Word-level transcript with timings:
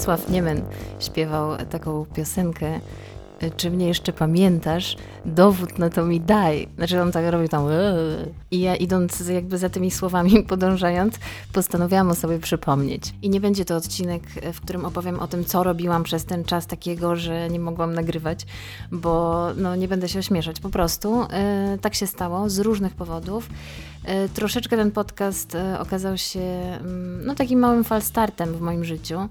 Czesław 0.00 0.30
Niemen 0.30 0.62
śpiewał 1.00 1.56
taką 1.70 2.06
piosenkę 2.06 2.80
czy 3.56 3.70
mnie 3.70 3.88
jeszcze 3.88 4.12
pamiętasz, 4.12 4.96
dowód 5.24 5.78
na 5.78 5.90
to 5.90 6.04
mi 6.04 6.20
daj. 6.20 6.68
Znaczy 6.76 7.02
on 7.02 7.12
tak 7.12 7.24
robił 7.28 7.48
tam 7.48 7.68
eee. 7.68 8.34
i 8.50 8.60
ja 8.60 8.76
idąc 8.76 9.28
jakby 9.28 9.58
za 9.58 9.68
tymi 9.68 9.90
słowami 9.90 10.42
podążając, 10.48 11.14
postanowiłam 11.52 12.10
o 12.10 12.14
sobie 12.14 12.38
przypomnieć. 12.38 13.14
I 13.22 13.30
nie 13.30 13.40
będzie 13.40 13.64
to 13.64 13.76
odcinek, 13.76 14.22
w 14.52 14.60
którym 14.60 14.84
opowiem 14.84 15.20
o 15.20 15.28
tym, 15.28 15.44
co 15.44 15.62
robiłam 15.62 16.02
przez 16.02 16.24
ten 16.24 16.44
czas 16.44 16.66
takiego, 16.66 17.16
że 17.16 17.50
nie 17.50 17.60
mogłam 17.60 17.94
nagrywać, 17.94 18.46
bo 18.92 19.46
no, 19.56 19.76
nie 19.76 19.88
będę 19.88 20.08
się 20.08 20.18
ośmieszać. 20.18 20.60
Po 20.60 20.70
prostu 20.70 21.22
e, 21.30 21.78
tak 21.80 21.94
się 21.94 22.06
stało 22.06 22.50
z 22.50 22.58
różnych 22.58 22.94
powodów. 22.94 23.48
E, 24.04 24.28
troszeczkę 24.28 24.76
ten 24.76 24.90
podcast 24.90 25.54
e, 25.54 25.80
okazał 25.80 26.18
się 26.18 26.40
mm, 26.40 27.26
no, 27.26 27.34
takim 27.34 27.58
małym 27.58 27.84
falstartem 27.84 28.54
w 28.54 28.60
moim 28.60 28.84
życiu. 28.84 29.28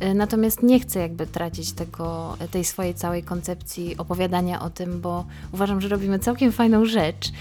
E, 0.00 0.14
natomiast 0.14 0.62
nie 0.62 0.80
chcę 0.80 1.00
jakby 1.00 1.26
tracić 1.26 1.72
tego, 1.72 2.36
tej 2.50 2.64
swojej 2.64 2.94
całej 2.94 3.22
koncepcji 3.22 3.96
opowiadania 3.98 4.62
o 4.62 4.70
tym, 4.70 5.00
bo 5.00 5.24
uważam, 5.52 5.80
że 5.80 5.88
robimy 5.88 6.18
całkiem 6.18 6.52
fajną 6.52 6.84
rzecz 6.84 7.32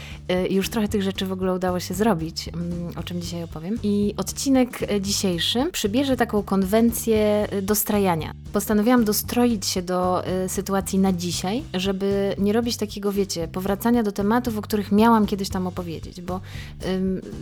już 0.50 0.70
trochę 0.70 0.88
tych 0.88 1.02
rzeczy 1.02 1.26
w 1.26 1.32
ogóle 1.32 1.54
udało 1.54 1.80
się 1.80 1.94
zrobić, 1.94 2.48
mm, 2.48 2.98
o 2.98 3.04
czym 3.04 3.22
dzisiaj 3.22 3.44
opowiem. 3.44 3.78
I 3.84 4.14
odcinek 4.18 4.80
dzisiejszy 5.02 5.66
przybierze 5.72 6.18
taką 6.18 6.44
konwencję 6.44 7.48
dostrajania. 7.62 8.34
Postanowiłam 8.54 9.04
dostroić 9.04 9.66
się 9.66 9.82
do 9.82 10.24
sytuacji 10.48 11.00
na 11.00 11.14
dzisiaj, 11.14 11.64
żeby 11.74 12.36
nie 12.38 12.54
robić 12.54 12.78
takiego, 12.78 13.12
wiecie, 13.12 13.48
powracania 13.48 14.04
do 14.04 14.12
tematów, 14.12 14.58
o 14.58 14.62
których 14.62 14.92
miałam 14.92 15.26
kiedyś 15.26 15.50
tam 15.50 15.68
opowiedzieć, 15.68 16.22
bo 16.22 16.42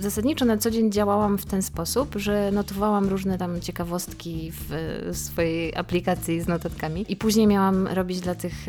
Zasadniczo 0.01 0.45
na 0.45 0.57
co 0.57 0.71
dzień 0.71 0.91
działałam 0.91 1.37
w 1.37 1.45
ten 1.45 1.61
sposób, 1.61 2.15
że 2.15 2.51
notowałam 2.51 3.09
różne 3.09 3.37
tam 3.37 3.61
ciekawostki 3.61 4.51
w 4.51 5.09
swojej 5.17 5.75
aplikacji 5.75 6.41
z 6.41 6.47
notatkami 6.47 7.05
i 7.09 7.15
później 7.15 7.47
miałam 7.47 7.87
robić 7.87 8.19
dla 8.19 8.35
tych, 8.35 8.67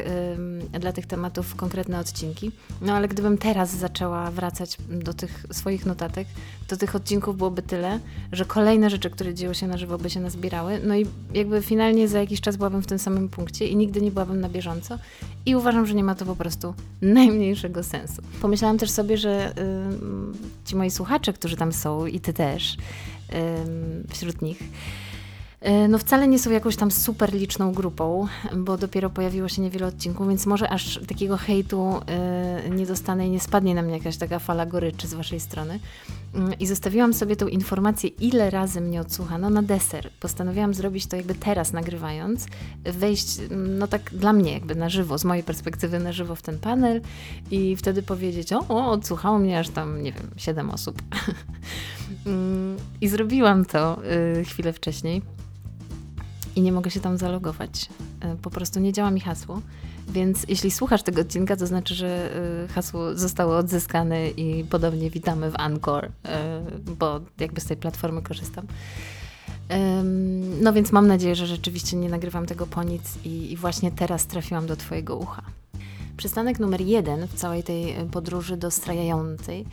dla 0.81 0.93
tych 0.93 1.07
tematów 1.07 1.55
konkretne 1.55 1.99
odcinki. 1.99 2.53
No 2.83 2.93
ale 2.93 3.09
gdybym 3.09 3.39
teraz 3.39 3.77
zaczęła 3.77 4.31
wracać 4.31 4.77
do 4.91 5.15
tych 5.15 5.47
swoich 5.53 5.87
notatek, 5.87 6.29
to 6.69 6.77
tych 6.77 6.97
odcinków 6.97 7.37
byłoby 7.37 7.63
tyle, 7.63 8.01
że 8.33 8.45
kolejne 8.45 8.91
rzeczy, 8.91 9.11
które 9.11 9.35
dzieją 9.35 9.53
się 9.53 9.67
na 9.67 9.77
żywo, 9.77 9.99
by 9.99 10.11
się 10.11 10.21
nazbierały. 10.21 10.81
No 10.85 10.97
i 10.97 11.07
jakby 11.35 11.63
finalnie 11.63 12.09
za 12.09 12.28
jakiś 12.29 12.41
czas 12.41 12.57
byłabym 12.57 12.83
w 12.83 12.87
tym 12.87 12.99
samym 12.99 13.29
punkcie 13.29 13.67
i 13.67 13.77
nigdy 13.77 14.01
nie 14.01 14.11
byłabym 14.11 14.41
na 14.41 14.49
bieżąco. 14.49 14.99
I 15.47 15.57
uważam, 15.57 15.87
że 15.87 15.95
nie 15.95 16.05
ma 16.05 16.15
to 16.15 16.27
po 16.27 16.37
prostu 16.37 16.75
najmniejszego 17.03 17.83
sensu. 17.83 18.23
Pomyślałam 18.41 18.79
też 18.79 18.91
sobie, 18.91 19.17
że 19.17 19.55
ci 20.65 20.77
moi 20.77 20.91
słuchacze, 20.91 21.33
którzy 21.33 21.57
tam 21.57 21.73
są 21.73 22.07
i 22.07 22.21
ty 22.21 22.33
też 22.33 22.77
wśród 24.09 24.43
nich, 24.43 24.59
no 25.89 25.99
wcale 25.99 26.29
nie 26.29 26.39
są 26.39 26.51
jakąś 26.51 26.77
tam 26.77 26.91
super 26.91 27.35
liczną 27.35 27.73
grupą, 27.73 28.27
bo 28.57 28.79
dopiero 28.79 29.11
pojawiło 29.11 29.49
się 29.49 29.63
niewiele 29.63 29.87
odcinków, 29.87 30.29
więc 30.29 30.47
może 30.47 30.69
aż 30.69 31.01
takiego 31.09 31.37
hejtu 31.37 32.01
e, 32.07 32.71
nie 32.71 32.87
dostanę 32.87 33.27
i 33.27 33.31
nie 33.31 33.41
spadnie 33.41 33.75
na 33.75 33.83
mnie 33.83 33.93
jakaś 33.93 34.17
taka 34.17 34.39
fala 34.39 34.67
goryczy 34.67 35.09
z 35.09 35.15
waszej 35.15 35.41
strony. 35.41 35.81
Mm, 36.35 36.59
I 36.59 36.67
zostawiłam 36.67 37.15
sobie 37.15 37.37
tą 37.37 37.49
informację, 37.49 38.11
ile 38.11 38.51
razy 38.51 38.81
mnie 38.81 39.01
odsłuchano 39.01 39.51
na 39.51 39.63
deser. 39.63 40.11
Postanowiłam 40.21 40.75
zrobić 40.75 41.07
to 41.07 41.17
jakby 41.17 41.35
teraz 41.35 41.73
nagrywając, 41.73 42.47
wejść, 42.85 43.39
no 43.51 43.87
tak 43.87 44.11
dla 44.15 44.33
mnie 44.33 44.53
jakby 44.53 44.75
na 44.75 44.89
żywo, 44.89 45.19
z 45.19 45.25
mojej 45.25 45.45
perspektywy 45.45 45.99
na 45.99 46.13
żywo 46.13 46.35
w 46.35 46.43
ten 46.43 46.59
panel 46.59 47.01
i 47.51 47.77
wtedy 47.77 48.03
powiedzieć, 48.03 48.53
o, 48.53 48.65
o 48.69 48.91
odsłuchało 48.91 49.39
mnie 49.39 49.59
aż 49.59 49.69
tam, 49.69 50.03
nie 50.03 50.13
wiem, 50.13 50.31
siedem 50.37 50.71
osób. 50.71 51.03
Mm, 52.27 52.77
I 53.01 53.09
zrobiłam 53.09 53.65
to 53.65 53.99
y, 54.41 54.45
chwilę 54.45 54.73
wcześniej 54.73 55.23
i 56.59 56.63
nie 56.63 56.73
mogę 56.73 56.91
się 56.91 57.01
tam 57.01 57.19
zalogować. 57.19 57.89
Y, 58.35 58.37
po 58.43 58.51
prostu 58.51 58.81
nie 58.81 58.93
działa 58.93 59.11
mi 59.11 59.21
hasło. 59.21 59.61
Więc 60.09 60.45
jeśli 60.49 60.71
słuchasz 60.71 61.03
tego 61.03 61.21
odcinka, 61.21 61.57
to 61.57 61.67
znaczy, 61.67 61.95
że 61.95 62.31
y, 62.65 62.69
hasło 62.69 63.15
zostało 63.15 63.57
odzyskane 63.57 64.31
i 64.31 64.65
podobnie 64.65 65.11
witamy 65.11 65.51
w 65.51 65.57
Anchor, 65.57 66.05
y, 66.05 66.11
bo 66.99 67.21
jakby 67.41 67.61
z 67.61 67.65
tej 67.65 67.77
platformy 67.77 68.23
korzystam. 68.23 68.67
No 70.61 70.73
więc 70.73 70.93
mam 70.93 71.07
nadzieję, 71.07 71.35
że 71.35 71.47
rzeczywiście 71.47 71.97
nie 71.97 72.09
nagrywam 72.09 72.47
tego 72.47 72.67
po 72.67 72.83
nic 72.83 73.03
i, 73.25 73.53
i 73.53 73.57
właśnie 73.57 73.91
teraz 73.93 74.27
trafiłam 74.27 74.67
do 74.67 74.77
Twojego 74.77 75.17
ucha. 75.17 75.43
Przystanek 76.17 76.59
numer 76.59 76.81
jeden 76.81 77.27
w 77.27 77.35
całej 77.35 77.63
tej 77.63 77.95
podróży 78.13 78.57
dostrajającej 78.57 79.67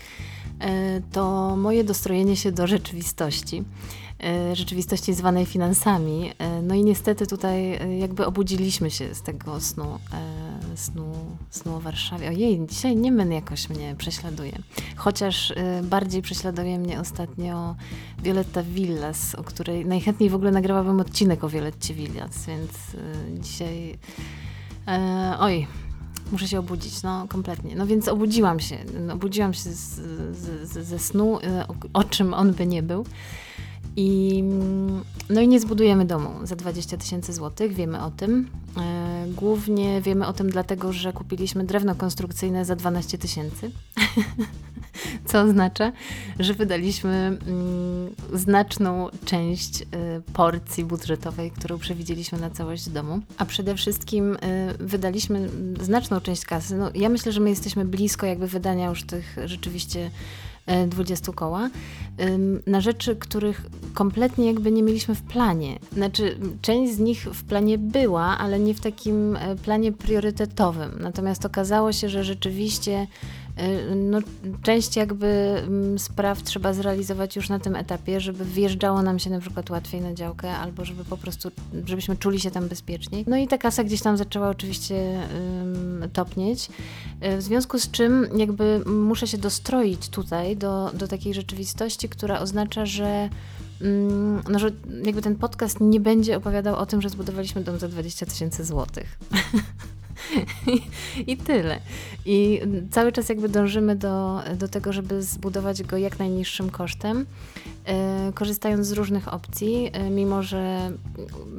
to 1.11 1.55
moje 1.55 1.83
dostrojenie 1.83 2.35
się 2.35 2.51
do 2.51 2.67
rzeczywistości. 2.67 3.63
E, 4.23 4.55
rzeczywistości 4.55 5.13
zwanej 5.13 5.45
finansami. 5.45 6.31
E, 6.39 6.61
no 6.61 6.75
i 6.75 6.83
niestety 6.83 7.27
tutaj 7.27 7.73
e, 7.73 7.97
jakby 7.97 8.25
obudziliśmy 8.25 8.91
się 8.91 9.15
z 9.15 9.21
tego 9.21 9.59
snu, 9.59 9.99
snu, 10.75 11.11
snu 11.49 11.75
o 11.75 11.79
Warszawie. 11.79 12.29
Ojej, 12.29 12.65
dzisiaj 12.67 12.95
Niemen 12.95 13.31
jakoś 13.31 13.69
mnie 13.69 13.95
prześladuje. 13.97 14.59
Chociaż 14.95 15.53
bardziej 15.83 16.21
prześladuje 16.21 16.79
mnie 16.79 16.99
ostatnio 16.99 17.75
Violetta 18.23 18.63
Villas, 18.63 19.35
o 19.35 19.43
której 19.43 19.85
najchętniej 19.85 20.29
w 20.29 20.35
ogóle 20.35 20.51
nagrałabym 20.51 20.99
odcinek 20.99 21.43
o 21.43 21.49
Violetcie 21.49 21.93
Villas, 21.93 22.45
więc 22.45 22.71
dzisiaj... 23.39 23.97
Oj, 25.39 25.67
muszę 26.31 26.47
się 26.47 26.59
obudzić, 26.59 27.03
no 27.03 27.27
kompletnie. 27.27 27.75
No 27.75 27.87
więc 27.87 28.07
obudziłam 28.07 28.59
się, 28.59 28.77
obudziłam 29.13 29.53
się 29.53 29.59
z, 29.59 29.99
z, 30.37 30.87
ze 30.87 30.99
snu, 30.99 31.39
o, 31.67 31.99
o 31.99 32.03
czym 32.03 32.33
on 32.33 32.53
by 32.53 32.65
nie 32.67 32.83
był. 32.83 33.05
I, 33.95 34.43
no 35.29 35.41
i 35.41 35.47
nie 35.47 35.59
zbudujemy 35.59 36.05
domu 36.05 36.29
za 36.43 36.55
20 36.55 36.97
tysięcy 36.97 37.33
złotych, 37.33 37.73
wiemy 37.73 38.01
o 38.03 38.11
tym. 38.11 38.49
E, 38.77 39.25
głównie 39.27 40.01
wiemy 40.01 40.27
o 40.27 40.33
tym 40.33 40.49
dlatego, 40.49 40.93
że 40.93 41.13
kupiliśmy 41.13 41.63
drewno 41.63 41.95
konstrukcyjne 41.95 42.65
za 42.65 42.75
12 42.75 43.17
tysięcy. 43.17 43.71
Co 45.25 45.41
oznacza, 45.41 45.91
że 46.39 46.53
wydaliśmy 46.53 47.37
mm, 47.47 48.15
znaczną 48.33 49.09
część 49.25 49.81
y, 49.81 49.85
porcji 50.33 50.85
budżetowej, 50.85 51.51
którą 51.51 51.77
przewidzieliśmy 51.77 52.39
na 52.39 52.49
całość 52.49 52.89
domu. 52.89 53.19
A 53.37 53.45
przede 53.45 53.75
wszystkim 53.75 54.33
y, 54.33 54.37
wydaliśmy 54.79 55.49
znaczną 55.81 56.21
część 56.21 56.45
kasy. 56.45 56.75
No, 56.75 56.91
ja 56.95 57.09
myślę, 57.09 57.31
że 57.31 57.39
my 57.39 57.49
jesteśmy 57.49 57.85
blisko 57.85 58.25
jakby 58.25 58.47
wydania 58.47 58.89
już 58.89 59.03
tych 59.03 59.35
rzeczywiście 59.45 60.11
20 60.87 61.31
koła, 61.31 61.69
na 62.67 62.81
rzeczy, 62.81 63.15
których 63.15 63.65
kompletnie 63.93 64.47
jakby 64.47 64.71
nie 64.71 64.83
mieliśmy 64.83 65.15
w 65.15 65.21
planie. 65.21 65.79
Znaczy, 65.93 66.37
część 66.61 66.93
z 66.93 66.99
nich 66.99 67.19
w 67.19 67.43
planie 67.43 67.77
była, 67.77 68.37
ale 68.37 68.59
nie 68.59 68.73
w 68.73 68.81
takim 68.81 69.35
e, 69.35 69.55
planie 69.55 69.91
priorytetowym. 69.91 70.91
Natomiast 70.99 71.45
okazało 71.45 71.91
się, 71.91 72.09
że 72.09 72.23
rzeczywiście 72.23 73.07
no, 73.95 74.19
część 74.63 74.95
jakby 74.95 75.27
mm, 75.27 75.99
spraw 75.99 76.43
trzeba 76.43 76.73
zrealizować 76.73 77.35
już 77.35 77.49
na 77.49 77.59
tym 77.59 77.75
etapie, 77.75 78.21
żeby 78.21 78.45
wjeżdżało 78.45 79.01
nam 79.01 79.19
się 79.19 79.29
na 79.29 79.39
przykład 79.39 79.69
łatwiej 79.69 80.01
na 80.01 80.13
działkę, 80.13 80.51
albo 80.51 80.85
żeby 80.85 81.05
po 81.05 81.17
prostu, 81.17 81.51
żebyśmy 81.85 82.17
czuli 82.17 82.39
się 82.39 82.51
tam 82.51 82.67
bezpieczniej. 82.67 83.23
No 83.27 83.37
i 83.37 83.47
ta 83.47 83.57
kasa 83.57 83.83
gdzieś 83.83 84.01
tam 84.01 84.17
zaczęła 84.17 84.49
oczywiście 84.49 85.19
topnieć, 86.13 86.69
y, 87.25 87.37
w 87.37 87.41
związku 87.41 87.79
z 87.79 87.91
czym 87.91 88.27
jakby 88.37 88.81
muszę 88.85 89.27
się 89.27 89.37
dostroić 89.37 90.09
tutaj 90.09 90.57
do, 90.57 90.91
do 90.93 91.07
takiej 91.07 91.33
rzeczywistości, 91.33 92.09
która 92.09 92.39
oznacza, 92.39 92.85
że 92.85 93.29
no, 94.49 94.59
że 94.59 94.71
jakby 95.03 95.21
ten 95.21 95.35
podcast 95.35 95.77
nie 95.81 95.99
będzie 95.99 96.37
opowiadał 96.37 96.75
o 96.75 96.85
tym, 96.85 97.01
że 97.01 97.09
zbudowaliśmy 97.09 97.63
dom 97.63 97.79
za 97.79 97.87
20 97.87 98.25
tysięcy 98.25 98.65
złotych. 98.65 99.19
I, 101.27 101.37
tyle. 101.37 101.79
I 102.25 102.61
cały 102.91 103.11
czas 103.11 103.29
jakby 103.29 103.49
dążymy 103.49 103.95
do, 103.95 104.41
do 104.57 104.67
tego, 104.67 104.93
żeby 104.93 105.23
zbudować 105.23 105.83
go 105.83 105.97
jak 105.97 106.19
najniższym 106.19 106.69
kosztem, 106.69 107.25
e, 107.85 108.31
korzystając 108.33 108.87
z 108.87 108.91
różnych 108.91 109.33
opcji, 109.33 109.89
e, 109.93 110.09
mimo 110.09 110.43
że 110.43 110.91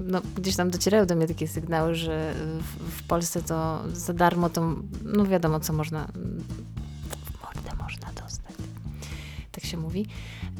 no, 0.06 0.20
gdzieś 0.36 0.56
tam 0.56 0.70
docierają 0.70 1.06
do 1.06 1.16
mnie 1.16 1.26
takie 1.26 1.48
sygnały, 1.48 1.94
że 1.94 2.34
w, 2.60 3.00
w 3.00 3.02
Polsce 3.02 3.42
to 3.42 3.82
za 3.92 4.12
darmo 4.12 4.50
to, 4.50 4.76
no 5.04 5.26
wiadomo 5.26 5.60
co 5.60 5.72
można, 5.72 6.06
w 7.24 7.42
mordę 7.42 7.82
można 7.82 8.12
dostać. 8.22 8.54
Tak 9.52 9.64
się 9.64 9.76
mówi. 9.76 10.06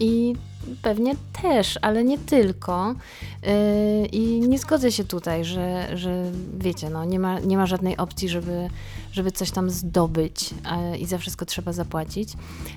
I 0.01 0.35
pewnie 0.83 1.15
też, 1.43 1.79
ale 1.83 2.05
nie 2.05 2.19
tylko. 2.19 2.95
Yy, 3.43 4.07
I 4.07 4.41
nie 4.41 4.59
zgodzę 4.59 4.93
się 4.93 5.05
tutaj, 5.05 5.45
że, 5.45 5.97
że 5.97 6.25
wiecie, 6.59 6.91
no, 6.91 7.05
nie, 7.05 7.19
ma, 7.19 7.41
nie 7.41 7.57
ma 7.57 7.67
żadnej 7.67 7.97
opcji, 7.97 8.29
żeby, 8.29 8.69
żeby 9.17 9.33
coś 9.33 9.51
tam 9.51 9.71
zdobyć 9.71 10.55
i 10.99 11.07
za 11.07 11.19
wszystko 11.19 11.47
trzeba 11.47 11.73
zapłacić. 11.73 12.33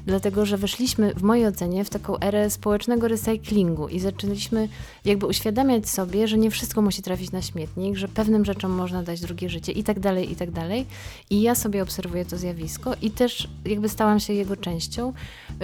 Dlatego, 0.06 0.46
że 0.46 0.58
weszliśmy 0.58 1.14
w 1.14 1.24
mojej 1.24 1.48
ocenie 1.48 1.86
w 1.86 1.90
taką 1.90 2.20
erę 2.20 2.50
społecznego 2.50 3.08
recyklingu 3.08 3.88
i 3.88 4.00
zaczęliśmy 4.00 4.70
jakby 5.06 5.26
uświadamiać 5.26 5.90
sobie, 5.90 6.28
że 6.28 6.38
nie 6.38 6.52
wszystko 6.52 6.82
musi 6.82 7.02
trafić 7.02 7.32
na 7.32 7.42
śmietnik, 7.42 7.98
że 7.98 8.08
pewnym 8.08 8.46
rzeczom 8.46 8.72
można 8.72 9.04
dać 9.04 9.22
drugie 9.22 9.50
życie 9.50 9.72
i 9.72 9.84
tak 9.84 10.00
dalej, 10.00 10.32
i 10.32 10.36
tak 10.36 10.52
dalej. 10.52 10.86
I 11.30 11.42
ja 11.42 11.56
sobie 11.56 11.84
obserwuję 11.84 12.26
to 12.26 12.38
zjawisko 12.38 12.94
i 13.02 13.12
też 13.12 13.48
jakby 13.66 13.90
stałam 13.90 14.20
się 14.20 14.34
jego 14.34 14.56
częścią, 14.58 15.14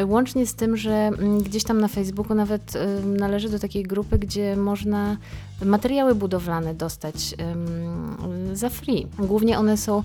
łącznie 0.06 0.48
z 0.48 0.56
tym, 0.56 0.78
że 0.78 0.92
mm, 0.92 1.44
gdzieś 1.44 1.64
tam 1.64 1.82
na 1.82 1.88
Facebooku 1.88 2.06
Facebooku 2.06 2.36
nawet 2.36 2.74
należy 3.06 3.50
do 3.50 3.60
takiej 3.60 3.84
grupy, 3.84 4.20
gdzie 4.20 4.56
można 4.56 5.18
materiały 5.64 6.16
budowlane 6.16 6.74
dostać 6.74 7.36
za 8.54 8.70
free. 8.70 9.08
Głównie 9.20 9.60
one 9.60 9.78
są 9.78 10.04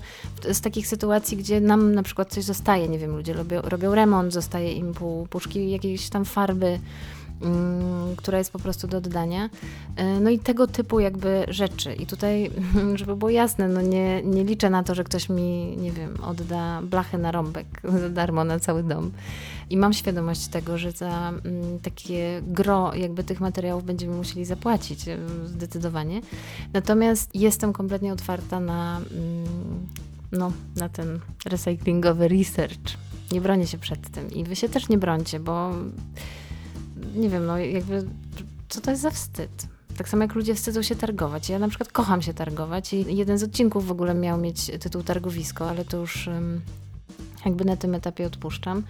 z 0.51 0.61
takich 0.61 0.87
sytuacji, 0.87 1.37
gdzie 1.37 1.61
nam 1.61 1.95
na 1.95 2.03
przykład 2.03 2.29
coś 2.29 2.43
zostaje, 2.43 2.89
nie 2.89 2.99
wiem, 2.99 3.15
ludzie 3.15 3.33
robią, 3.33 3.61
robią 3.61 3.95
remont, 3.95 4.33
zostaje 4.33 4.73
im 4.73 4.93
pół 4.93 5.27
puszki 5.27 5.71
jakiejś 5.71 6.09
tam 6.09 6.25
farby, 6.25 6.79
która 8.17 8.37
jest 8.37 8.51
po 8.51 8.59
prostu 8.59 8.87
do 8.87 8.97
oddania. 8.97 9.49
E, 9.95 10.19
no 10.19 10.29
i 10.29 10.39
tego 10.39 10.67
typu 10.67 10.99
jakby 10.99 11.45
rzeczy. 11.47 11.93
I 11.93 12.05
tutaj, 12.05 12.51
żeby 12.99 13.15
było 13.15 13.29
jasne, 13.29 13.67
no 13.67 13.81
nie, 13.81 14.23
nie 14.23 14.43
liczę 14.43 14.69
na 14.69 14.83
to, 14.83 14.95
że 14.95 15.03
ktoś 15.03 15.29
mi, 15.29 15.77
nie 15.77 15.91
wiem, 15.91 16.17
odda 16.23 16.81
blachę 16.81 17.17
na 17.17 17.31
rąbek 17.31 17.67
za 18.01 18.09
darmo 18.09 18.43
na 18.43 18.59
cały 18.59 18.83
dom. 18.83 19.11
I 19.69 19.77
mam 19.77 19.93
świadomość 19.93 20.47
tego, 20.47 20.77
że 20.77 20.91
za 20.91 21.29
mm, 21.29 21.79
takie 21.79 22.41
gro 22.47 22.95
jakby 22.95 23.23
tych 23.23 23.41
materiałów 23.41 23.85
będziemy 23.85 24.15
musieli 24.15 24.45
zapłacić 24.45 25.05
zdecydowanie. 25.45 26.21
Natomiast 26.73 27.35
jestem 27.35 27.73
kompletnie 27.73 28.13
otwarta 28.13 28.59
na, 28.59 28.97
mm, 28.97 29.87
no, 30.31 30.51
na 30.75 30.89
ten 30.89 31.19
recyklingowy 31.45 32.27
research. 32.27 32.97
Nie 33.31 33.41
bronię 33.41 33.67
się 33.67 33.77
przed 33.77 34.11
tym 34.11 34.31
i 34.31 34.43
wy 34.43 34.55
się 34.55 34.69
też 34.69 34.89
nie 34.89 34.97
brońcie, 34.97 35.39
bo 35.39 35.71
nie 37.15 37.29
wiem, 37.29 37.45
no 37.45 37.57
jakby, 37.57 38.03
co 38.69 38.81
to 38.81 38.91
jest 38.91 39.03
za 39.03 39.11
wstyd? 39.11 39.67
Tak 39.97 40.09
samo 40.09 40.23
jak 40.23 40.35
ludzie 40.35 40.55
wstydzą 40.55 40.81
się 40.81 40.95
targować. 40.95 41.49
Ja 41.49 41.59
na 41.59 41.67
przykład 41.67 41.91
kocham 41.91 42.21
się 42.21 42.33
targować 42.33 42.93
i 42.93 43.15
jeden 43.15 43.37
z 43.37 43.43
odcinków 43.43 43.87
w 43.87 43.91
ogóle 43.91 44.13
miał 44.13 44.37
mieć 44.37 44.71
tytuł 44.79 45.03
Targowisko, 45.03 45.69
ale 45.69 45.85
to 45.85 45.97
już 45.97 46.29
jakby 47.45 47.65
na 47.65 47.75
tym 47.75 47.95
etapie 47.95 48.25
odpuszczam. 48.25 48.83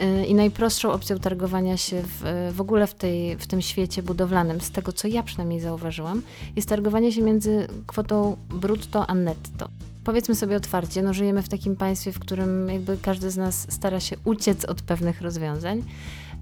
Y, 0.00 0.26
I 0.26 0.34
najprostszą 0.34 0.92
opcją 0.92 1.18
targowania 1.18 1.76
się 1.76 2.02
w, 2.02 2.50
w 2.54 2.60
ogóle 2.60 2.86
w, 2.86 2.94
tej, 2.94 3.36
w 3.36 3.46
tym 3.46 3.62
świecie 3.62 4.02
budowlanym, 4.02 4.60
z 4.60 4.70
tego 4.70 4.92
co 4.92 5.08
ja 5.08 5.22
przynajmniej 5.22 5.60
zauważyłam, 5.60 6.22
jest 6.56 6.68
targowanie 6.68 7.12
się 7.12 7.22
między 7.22 7.68
kwotą 7.86 8.36
brutto 8.48 9.06
a 9.06 9.14
netto. 9.14 9.68
Powiedzmy 10.04 10.34
sobie 10.34 10.56
otwarcie, 10.56 11.02
no 11.02 11.14
żyjemy 11.14 11.42
w 11.42 11.48
takim 11.48 11.76
państwie, 11.76 12.12
w 12.12 12.18
którym 12.18 12.68
jakby 12.68 12.98
każdy 13.02 13.30
z 13.30 13.36
nas 13.36 13.66
stara 13.72 14.00
się 14.00 14.16
uciec 14.24 14.64
od 14.64 14.82
pewnych 14.82 15.22
rozwiązań. 15.22 15.82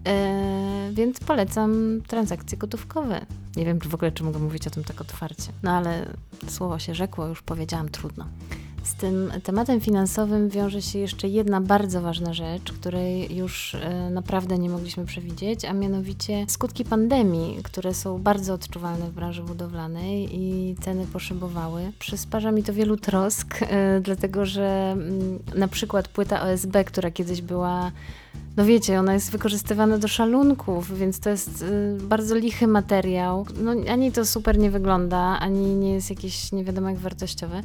E, 0.07 0.91
więc 0.93 1.21
polecam 1.21 2.01
transakcje 2.07 2.59
gotówkowe. 2.59 3.27
Nie 3.57 3.65
wiem, 3.65 3.79
w 3.79 3.95
ogóle 3.95 4.13
czy 4.13 4.25
mogę 4.25 4.39
mówić 4.39 4.67
o 4.67 4.71
tym 4.71 4.85
tak 4.85 5.01
otwarcie. 5.01 5.53
No 5.63 5.71
ale 5.71 6.07
słowo 6.49 6.79
się 6.79 6.95
rzekło, 6.95 7.27
już 7.27 7.43
powiedziałam, 7.43 7.89
trudno. 7.89 8.27
Z 8.83 8.95
tym 8.95 9.33
tematem 9.43 9.81
finansowym 9.81 10.49
wiąże 10.49 10.83
się 10.83 10.99
jeszcze 10.99 11.29
jedna 11.29 11.61
bardzo 11.61 12.01
ważna 12.01 12.33
rzecz, 12.35 12.73
której 12.73 13.37
już 13.37 13.75
e, 13.75 14.11
naprawdę 14.11 14.59
nie 14.59 14.71
mogliśmy 14.71 15.07
przewidzieć, 15.07 15.65
a 15.65 15.73
mianowicie 15.73 16.45
skutki 16.49 16.85
pandemii, 16.85 17.63
które 17.63 17.95
są 17.95 18.19
bardzo 18.19 18.55
odczuwalne 18.55 19.07
w 19.07 19.13
branży 19.13 19.43
budowlanej 19.43 20.29
i 20.33 20.77
ceny 20.81 21.07
poszybowały. 21.07 21.93
Przysparza 21.99 22.53
mi 22.53 22.63
to 22.63 22.73
wielu 22.73 22.97
trosk, 22.97 23.59
e, 23.63 24.01
dlatego 24.01 24.47
że 24.47 24.91
mm, 24.93 25.39
na 25.55 25.69
przykład 25.69 26.09
płyta 26.09 26.43
OSB, 26.43 26.85
która 26.85 27.11
kiedyś 27.11 27.43
była 27.43 27.93
no 28.57 28.65
wiecie, 28.65 28.99
ona 28.99 29.15
jest 29.15 29.31
wykorzystywana 29.31 29.99
do 29.99 30.09
szalunków, 30.09 30.99
więc 30.99 31.21
to 31.21 31.31
jest 31.31 31.63
y, 31.63 31.99
bardzo 32.03 32.35
lichy 32.35 32.67
materiał. 32.67 33.47
No, 33.63 33.73
ani 33.91 34.13
to 34.13 34.27
super 34.27 34.59
nie 34.59 34.71
wygląda, 34.71 35.19
ani 35.19 35.75
nie 35.75 35.93
jest 35.93 36.11
jakieś 36.11 36.53
nie 36.53 36.65
wiadomo 36.65 36.91
jak 36.91 36.99
wartościowe. 36.99 37.63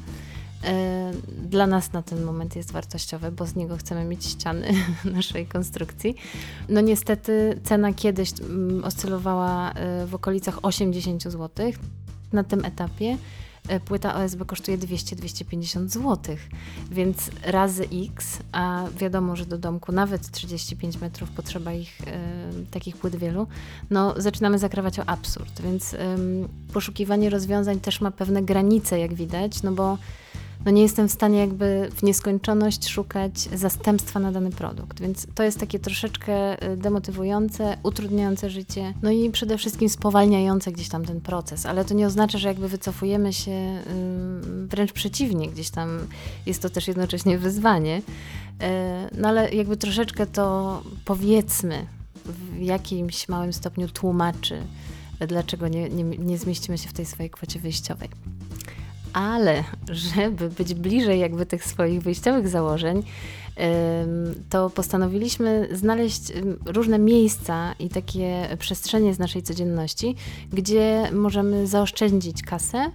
Y, 0.65 1.47
dla 1.47 1.67
nas 1.67 1.93
na 1.93 2.01
ten 2.01 2.23
moment 2.23 2.55
jest 2.55 2.71
wartościowe, 2.71 3.31
bo 3.31 3.45
z 3.45 3.55
niego 3.55 3.77
chcemy 3.77 4.05
mieć 4.05 4.25
ściany 4.25 4.73
naszej 5.15 5.45
konstrukcji. 5.45 6.15
No 6.69 6.81
niestety 6.81 7.59
cena 7.63 7.93
kiedyś 7.93 8.29
mm, 8.41 8.83
oscylowała 8.83 9.71
y, 9.71 10.07
w 10.07 10.15
okolicach 10.15 10.59
80 10.61 11.23
zł. 11.23 11.71
Na 12.33 12.43
tym 12.43 12.65
etapie 12.65 13.17
E, 13.67 13.79
płyta 13.79 14.15
OSB 14.15 14.45
kosztuje 14.45 14.77
200-250 14.77 15.87
zł, 15.87 16.35
więc 16.91 17.31
razy 17.43 17.87
X, 18.13 18.39
a 18.51 18.85
wiadomo, 18.97 19.35
że 19.35 19.45
do 19.45 19.57
domku 19.57 19.91
nawet 19.91 20.31
35 20.31 21.01
metrów 21.01 21.29
potrzeba 21.29 21.73
ich, 21.73 22.01
e, 22.01 22.21
takich 22.71 22.97
płyt 22.97 23.15
wielu, 23.15 23.47
no 23.89 24.13
zaczynamy 24.17 24.59
zakrawać 24.59 24.99
o 24.99 25.05
absurd, 25.05 25.61
więc 25.61 25.93
e, 25.93 26.17
poszukiwanie 26.73 27.29
rozwiązań 27.29 27.79
też 27.79 28.01
ma 28.01 28.11
pewne 28.11 28.43
granice, 28.43 28.99
jak 28.99 29.13
widać, 29.13 29.63
no 29.63 29.71
bo 29.71 29.97
no 30.65 30.71
nie 30.71 30.81
jestem 30.81 31.07
w 31.07 31.11
stanie 31.11 31.39
jakby 31.39 31.89
w 31.95 32.03
nieskończoność 32.03 32.89
szukać 32.89 33.39
zastępstwa 33.39 34.19
na 34.19 34.31
dany 34.31 34.51
produkt. 34.51 34.99
Więc 34.99 35.27
to 35.35 35.43
jest 35.43 35.59
takie 35.59 35.79
troszeczkę 35.79 36.63
y, 36.71 36.77
demotywujące, 36.77 37.77
utrudniające 37.83 38.49
życie, 38.49 38.93
no 39.01 39.11
i 39.11 39.29
przede 39.29 39.57
wszystkim 39.57 39.89
spowalniające 39.89 40.71
gdzieś 40.71 40.89
tam 40.89 41.05
ten 41.05 41.21
proces. 41.21 41.65
Ale 41.65 41.85
to 41.85 41.93
nie 41.93 42.07
oznacza, 42.07 42.37
że 42.37 42.47
jakby 42.47 42.67
wycofujemy 42.67 43.33
się, 43.33 43.81
wręcz 44.67 44.91
przeciwnie, 44.91 45.47
gdzieś 45.47 45.69
tam 45.69 46.07
jest 46.45 46.61
to 46.61 46.69
też 46.69 46.87
jednocześnie 46.87 47.37
wyzwanie. 47.37 48.01
E, 48.61 49.09
no 49.17 49.27
ale 49.27 49.53
jakby 49.53 49.77
troszeczkę 49.77 50.25
to 50.25 50.81
powiedzmy 51.05 51.85
w 52.25 52.61
jakimś 52.61 53.29
małym 53.29 53.53
stopniu 53.53 53.87
tłumaczy, 53.87 54.61
dlaczego 55.27 55.67
nie, 55.67 55.89
nie, 55.89 56.03
nie 56.03 56.37
zmieścimy 56.37 56.77
się 56.77 56.89
w 56.89 56.93
tej 56.93 57.05
swojej 57.05 57.29
kwocie 57.29 57.59
wyjściowej 57.59 58.09
ale 59.15 59.63
żeby 59.91 60.49
być 60.49 60.73
bliżej 60.73 61.19
jakby 61.19 61.45
tych 61.45 61.63
swoich 61.63 62.01
wyjściowych 62.01 62.47
założeń, 62.47 63.03
to 64.49 64.69
postanowiliśmy 64.69 65.67
znaleźć 65.71 66.21
różne 66.65 66.99
miejsca 66.99 67.73
i 67.79 67.89
takie 67.89 68.47
przestrzenie 68.59 69.13
z 69.13 69.19
naszej 69.19 69.43
codzienności, 69.43 70.15
gdzie 70.53 71.09
możemy 71.11 71.67
zaoszczędzić 71.67 72.43
kasę, 72.43 72.91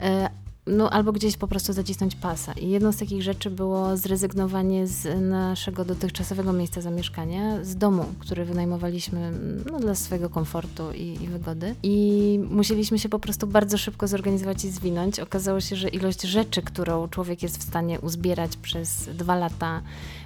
e, 0.00 0.30
no, 0.66 0.90
albo 0.90 1.12
gdzieś 1.12 1.36
po 1.36 1.48
prostu 1.48 1.72
zacisnąć 1.72 2.14
pasa. 2.14 2.52
I 2.52 2.68
jedną 2.68 2.92
z 2.92 2.96
takich 2.96 3.22
rzeczy 3.22 3.50
było 3.50 3.96
zrezygnowanie 3.96 4.86
z 4.86 5.20
naszego 5.20 5.84
dotychczasowego 5.84 6.52
miejsca 6.52 6.80
zamieszkania, 6.80 7.64
z 7.64 7.76
domu, 7.76 8.04
który 8.18 8.44
wynajmowaliśmy 8.44 9.32
no, 9.72 9.80
dla 9.80 9.94
swojego 9.94 10.30
komfortu 10.30 10.92
i, 10.92 11.18
i 11.22 11.28
wygody. 11.28 11.74
I 11.82 12.40
musieliśmy 12.50 12.98
się 12.98 13.08
po 13.08 13.18
prostu 13.18 13.46
bardzo 13.46 13.78
szybko 13.78 14.08
zorganizować 14.08 14.64
i 14.64 14.70
zwinąć. 14.70 15.20
Okazało 15.20 15.60
się, 15.60 15.76
że 15.76 15.88
ilość 15.88 16.22
rzeczy, 16.22 16.62
którą 16.62 17.08
człowiek 17.08 17.42
jest 17.42 17.58
w 17.58 17.62
stanie 17.62 18.00
uzbierać 18.00 18.56
przez 18.56 19.08
dwa 19.14 19.36
lata, 19.36 19.82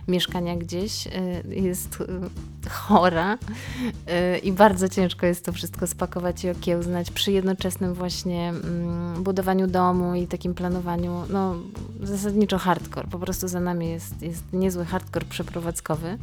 mieszkania 0.08 0.56
gdzieś, 0.56 1.06
y, 1.06 1.10
jest 1.54 2.00
y, 2.00 2.06
chora 2.70 3.34
y, 3.34 4.38
i 4.38 4.52
bardzo 4.52 4.88
ciężko 4.88 5.26
jest 5.26 5.44
to 5.44 5.52
wszystko 5.52 5.86
spakować 5.86 6.44
i 6.44 6.50
okiełznać 6.50 7.10
przy 7.10 7.32
jednoczesnym 7.32 7.94
właśnie 7.94 8.48
mm, 8.48 9.22
budowaniu 9.22 9.66
domu 9.66 10.14
i 10.14 10.26
takim 10.26 10.54
planowaniu, 10.54 11.22
no 11.30 11.54
zasadniczo 12.02 12.58
hardcore, 12.58 13.08
po 13.10 13.18
prostu 13.18 13.48
za 13.48 13.60
nami 13.60 13.90
jest, 13.90 14.22
jest 14.22 14.52
niezły 14.52 14.84
hardcore 14.84 15.26
przeprowadzkowy. 15.26 16.18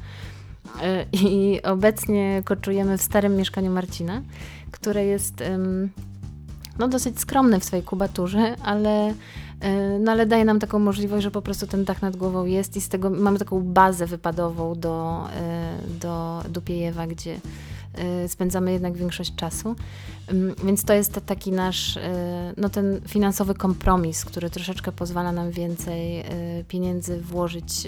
I 1.13 1.59
obecnie 1.63 2.41
koczujemy 2.45 2.97
w 2.97 3.01
starym 3.01 3.35
mieszkaniu 3.35 3.71
Marcina, 3.71 4.21
które 4.71 5.05
jest 5.05 5.43
no, 6.79 6.87
dosyć 6.87 7.19
skromne 7.19 7.59
w 7.59 7.63
swojej 7.63 7.85
kubaturze, 7.85 8.55
ale 8.63 9.13
no 9.99 10.11
ale 10.11 10.25
daje 10.25 10.45
nam 10.45 10.59
taką 10.59 10.79
możliwość, 10.79 11.23
że 11.23 11.31
po 11.31 11.41
prostu 11.41 11.67
ten 11.67 11.85
dach 11.85 12.01
nad 12.01 12.15
głową 12.15 12.45
jest 12.45 12.75
i 12.77 12.81
z 12.81 12.89
tego 12.89 13.09
mamy 13.09 13.39
taką 13.39 13.61
bazę 13.61 14.05
wypadową 14.05 14.75
do, 14.75 15.27
e, 15.35 15.77
do 15.99 16.43
Dupiejewa, 16.49 17.07
gdzie 17.07 17.39
e, 17.93 18.27
spędzamy 18.27 18.71
jednak 18.71 18.97
większość 18.97 19.35
czasu. 19.35 19.75
Mm, 20.27 20.55
więc 20.63 20.83
to 20.83 20.93
jest 20.93 21.19
taki 21.25 21.51
nasz, 21.51 21.99
no 22.57 22.69
ten 22.69 23.01
finansowy 23.07 23.53
kompromis, 23.53 24.25
który 24.25 24.49
troszeczkę 24.49 24.91
pozwala 24.91 25.31
nam 25.31 25.51
więcej 25.51 26.23
pieniędzy 26.67 27.21
włożyć 27.21 27.87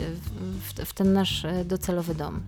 w, 0.61 0.85
w 0.85 0.93
ten 0.93 1.13
nasz 1.13 1.45
docelowy 1.65 2.15
dom. 2.15 2.41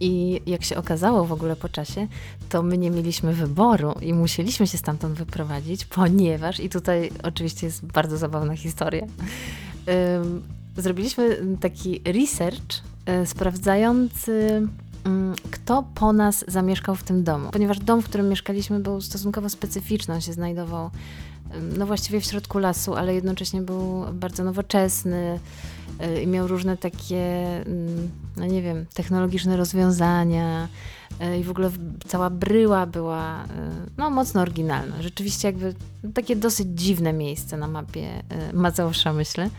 I 0.00 0.40
jak 0.46 0.64
się 0.64 0.76
okazało 0.76 1.24
w 1.24 1.32
ogóle 1.32 1.56
po 1.56 1.68
czasie, 1.68 2.06
to 2.48 2.62
my 2.62 2.78
nie 2.78 2.90
mieliśmy 2.90 3.32
wyboru 3.32 3.94
i 4.02 4.14
musieliśmy 4.14 4.66
się 4.66 4.78
stamtąd 4.78 5.14
wyprowadzić, 5.14 5.84
ponieważ, 5.84 6.60
i 6.60 6.68
tutaj 6.68 7.10
oczywiście 7.22 7.66
jest 7.66 7.86
bardzo 7.86 8.16
zabawna 8.16 8.56
historia, 8.56 9.06
zrobiliśmy 10.76 11.38
taki 11.60 12.02
research 12.04 12.82
e, 13.06 13.26
sprawdzający 13.26 14.66
kto 15.50 15.84
po 15.94 16.12
nas 16.12 16.44
zamieszkał 16.48 16.94
w 16.94 17.02
tym 17.02 17.24
domu. 17.24 17.50
Ponieważ 17.50 17.78
dom, 17.78 18.02
w 18.02 18.04
którym 18.04 18.28
mieszkaliśmy, 18.28 18.80
był 18.80 19.00
stosunkowo 19.00 19.48
specyficzny. 19.48 20.14
On 20.14 20.20
się 20.20 20.32
znajdował 20.32 20.90
no 21.78 21.86
właściwie 21.86 22.20
w 22.20 22.24
środku 22.24 22.58
lasu, 22.58 22.94
ale 22.94 23.14
jednocześnie 23.14 23.62
był 23.62 24.04
bardzo 24.12 24.44
nowoczesny 24.44 25.40
y, 26.16 26.22
i 26.22 26.26
miał 26.26 26.46
różne 26.46 26.76
takie, 26.76 27.46
mm, 27.66 28.10
no 28.36 28.46
nie 28.46 28.62
wiem, 28.62 28.86
technologiczne 28.94 29.56
rozwiązania 29.56 30.68
y, 31.22 31.38
i 31.38 31.44
w 31.44 31.50
ogóle 31.50 31.70
cała 32.08 32.30
bryła 32.30 32.86
była 32.86 33.44
y, 33.44 33.46
no 33.96 34.10
mocno 34.10 34.40
oryginalna. 34.40 35.02
Rzeczywiście 35.02 35.48
jakby 35.48 35.74
takie 36.14 36.36
dosyć 36.36 36.68
dziwne 36.74 37.12
miejsce 37.12 37.56
na 37.56 37.68
mapie 37.68 38.22
Mazowsza, 38.52 39.12
myślę. 39.12 39.50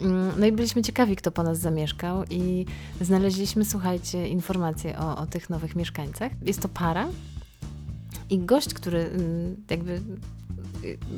Mm, 0.00 0.32
no 0.38 0.46
i 0.46 0.52
byliśmy 0.52 0.82
ciekawi, 0.82 1.16
kto 1.16 1.30
po 1.30 1.42
nas 1.42 1.58
zamieszkał 1.58 2.24
i 2.30 2.66
znaleźliśmy, 3.00 3.64
słuchajcie, 3.64 4.28
informacje 4.28 4.98
o, 4.98 5.18
o 5.18 5.26
tych 5.26 5.50
nowych 5.50 5.76
mieszkańcach. 5.76 6.32
Jest 6.42 6.60
to 6.60 6.68
para 6.68 7.08
i 8.30 8.38
gość, 8.38 8.74
który 8.74 8.98
mm, 8.98 9.56
jakby 9.70 10.00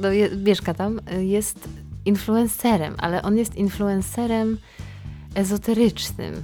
no, 0.00 0.08
mieszka 0.44 0.74
tam, 0.74 1.00
jest 1.18 1.68
influencerem, 2.04 2.94
ale 2.98 3.22
on 3.22 3.36
jest 3.36 3.56
influencerem 3.56 4.58
ezoterycznym. 5.34 6.34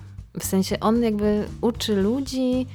W 0.41 0.45
sensie 0.45 0.81
on 0.81 1.03
jakby 1.03 1.45
uczy 1.61 1.97
ludzi, 1.97 2.67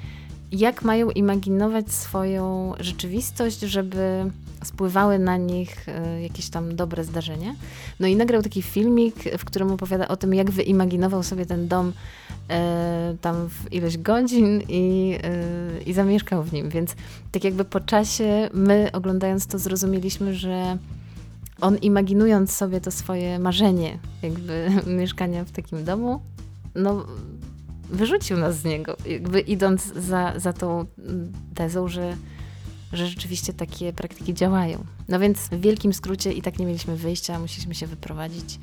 jak 0.51 0.83
mają 0.83 1.09
imaginować 1.09 1.91
swoją 1.91 2.73
rzeczywistość, 2.79 3.59
żeby 3.59 4.31
spływały 4.63 5.19
na 5.19 5.37
nich 5.37 5.89
e, 5.89 6.21
jakieś 6.21 6.49
tam 6.49 6.75
dobre 6.75 7.03
zdarzenia. 7.03 7.55
No 7.99 8.07
i 8.07 8.15
nagrał 8.15 8.41
taki 8.41 8.61
filmik, 8.61 9.15
w 9.37 9.45
którym 9.45 9.71
opowiada 9.71 10.07
o 10.07 10.17
tym, 10.17 10.33
jak 10.33 10.51
wyimaginował 10.51 11.23
sobie 11.23 11.45
ten 11.45 11.67
dom 11.67 11.93
e, 12.49 13.15
tam 13.21 13.49
w 13.49 13.73
ileś 13.73 13.97
godzin 13.97 14.61
i, 14.69 15.17
e, 15.23 15.81
i 15.85 15.93
zamieszkał 15.93 16.43
w 16.43 16.53
nim. 16.53 16.69
Więc 16.69 16.95
tak 17.31 17.43
jakby 17.43 17.65
po 17.65 17.79
czasie 17.79 18.49
my 18.53 18.89
oglądając 18.93 19.47
to 19.47 19.59
zrozumieliśmy, 19.59 20.35
że 20.35 20.77
on 21.61 21.77
imaginując 21.77 22.51
sobie 22.51 22.81
to 22.81 22.91
swoje 22.91 23.39
marzenie 23.39 23.97
jakby 24.21 24.69
mieszkania 24.99 25.43
w 25.43 25.51
takim 25.51 25.85
domu, 25.85 26.21
no 26.75 27.05
wyrzucił 27.89 28.37
nas 28.37 28.57
z 28.57 28.63
niego, 28.63 28.97
jakby 29.05 29.39
idąc 29.39 29.93
za, 29.93 30.33
za 30.37 30.53
tą 30.53 30.85
tezą, 31.55 31.87
że, 31.87 32.17
że 32.93 33.07
rzeczywiście 33.07 33.53
takie 33.53 33.93
praktyki 33.93 34.33
działają. 34.33 34.85
No 35.07 35.19
więc 35.19 35.39
w 35.39 35.61
wielkim 35.61 35.93
skrócie 35.93 36.33
i 36.33 36.41
tak 36.41 36.59
nie 36.59 36.65
mieliśmy 36.65 36.95
wyjścia, 36.95 37.39
musieliśmy 37.39 37.75
się 37.75 37.87
wyprowadzić. 37.87 38.59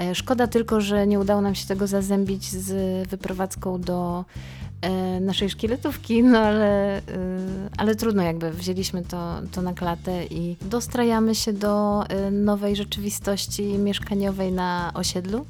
E, 0.00 0.14
szkoda 0.14 0.46
tylko, 0.46 0.80
że 0.80 1.06
nie 1.06 1.20
udało 1.20 1.40
nam 1.40 1.54
się 1.54 1.66
tego 1.66 1.86
zazębić 1.86 2.44
z 2.50 3.08
wyprowadzką 3.08 3.80
do 3.80 4.24
e, 4.80 5.20
naszej 5.20 5.50
szkieletówki, 5.50 6.22
no 6.22 6.38
ale, 6.38 6.98
e, 6.98 7.02
ale 7.76 7.94
trudno 7.94 8.22
jakby, 8.22 8.50
wzięliśmy 8.50 9.02
to, 9.02 9.40
to 9.52 9.62
na 9.62 9.72
klatę 9.72 10.26
i 10.26 10.56
dostrajamy 10.62 11.34
się 11.34 11.52
do 11.52 12.04
nowej 12.32 12.76
rzeczywistości 12.76 13.62
mieszkaniowej 13.62 14.52
na 14.52 14.90
osiedlu. 14.94 15.46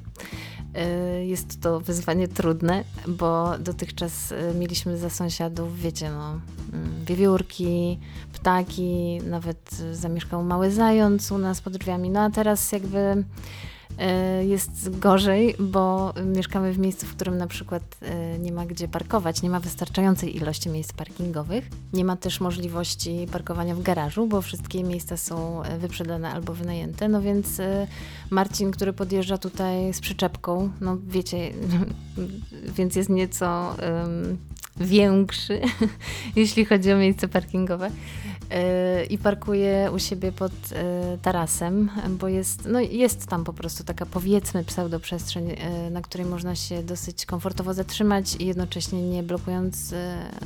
Y, 0.76 1.26
jest 1.26 1.60
to 1.60 1.80
wyzwanie 1.80 2.28
trudne, 2.28 2.84
bo 3.08 3.58
dotychczas 3.58 4.32
y, 4.32 4.54
mieliśmy 4.54 4.96
za 4.96 5.10
sąsiadów, 5.10 5.80
wiecie, 5.80 6.10
no, 6.10 6.40
mm, 6.72 7.04
wiewiórki, 7.04 7.98
ptaki, 8.32 9.20
nawet 9.24 9.70
zamieszkał 9.92 10.44
mały 10.44 10.70
zając 10.70 11.32
u 11.32 11.38
nas 11.38 11.60
pod 11.60 11.76
drzwiami. 11.76 12.10
No 12.10 12.20
a 12.20 12.30
teraz 12.30 12.72
jakby 12.72 13.24
jest 14.40 14.99
gorzej, 14.99 15.54
bo 15.59 16.14
mieszkamy 16.25 16.73
w 16.73 16.78
miejscu, 16.78 17.07
w 17.07 17.14
którym 17.14 17.37
na 17.37 17.47
przykład 17.47 17.83
e, 18.02 18.38
nie 18.38 18.52
ma 18.52 18.66
gdzie 18.66 18.88
parkować, 18.88 19.42
nie 19.42 19.50
ma 19.50 19.61
wystarczającej 19.61 20.37
ilości 20.37 20.69
miejsc 20.69 20.92
parkingowych. 20.92 21.69
Nie 21.92 22.04
ma 22.04 22.16
też 22.16 22.40
możliwości 22.40 23.26
parkowania 23.33 23.75
w 23.75 23.83
garażu, 23.83 24.26
bo 24.26 24.42
wszystkie 24.42 24.85
miejsca 24.85 25.16
są 25.16 25.62
e, 25.62 25.78
wyprzedane 25.78 26.30
albo 26.30 26.54
wynajęte. 26.54 27.09
No 27.09 27.23
więc 27.23 27.61
Marcin, 28.30 28.71
który 28.71 28.92
podjeżdża 28.92 29.38
tutaj 29.38 29.95
z 29.95 30.00
przyczepką, 30.00 30.71
no 30.80 30.97
wiecie, 31.07 31.52
więc 32.76 32.97
jest 32.97 33.11
nieco 33.11 33.76
um, 34.02 34.38
większy, 34.76 35.61
jeśli 36.37 36.64
chodzi 36.64 36.92
o 36.92 36.97
miejsce 36.97 37.28
parkingowe 37.28 37.90
i 39.11 39.19
parkuje 39.19 39.90
u 39.95 39.99
siebie 39.99 40.33
pod 40.33 40.52
e, 40.73 41.19
tarasem, 41.23 41.90
bo 42.09 42.28
jest, 42.28 42.69
no 42.69 42.80
jest 42.80 43.26
tam 43.26 43.45
po 43.45 43.52
prostu 43.52 43.85
taka 43.85 44.07
powiedzmy 44.07 44.64
pseudoprzestrzeń, 44.64 45.50
e, 45.50 45.90
na 45.90 46.02
której 46.02 46.26
można 46.26 46.54
się 46.54 46.83
dosyć 46.83 47.26
komfortowo 47.26 47.75
zatrzymać 47.75 48.37
i 48.37 48.47
jednocześnie 48.47 49.02
nie 49.02 49.23
blokując 49.23 49.95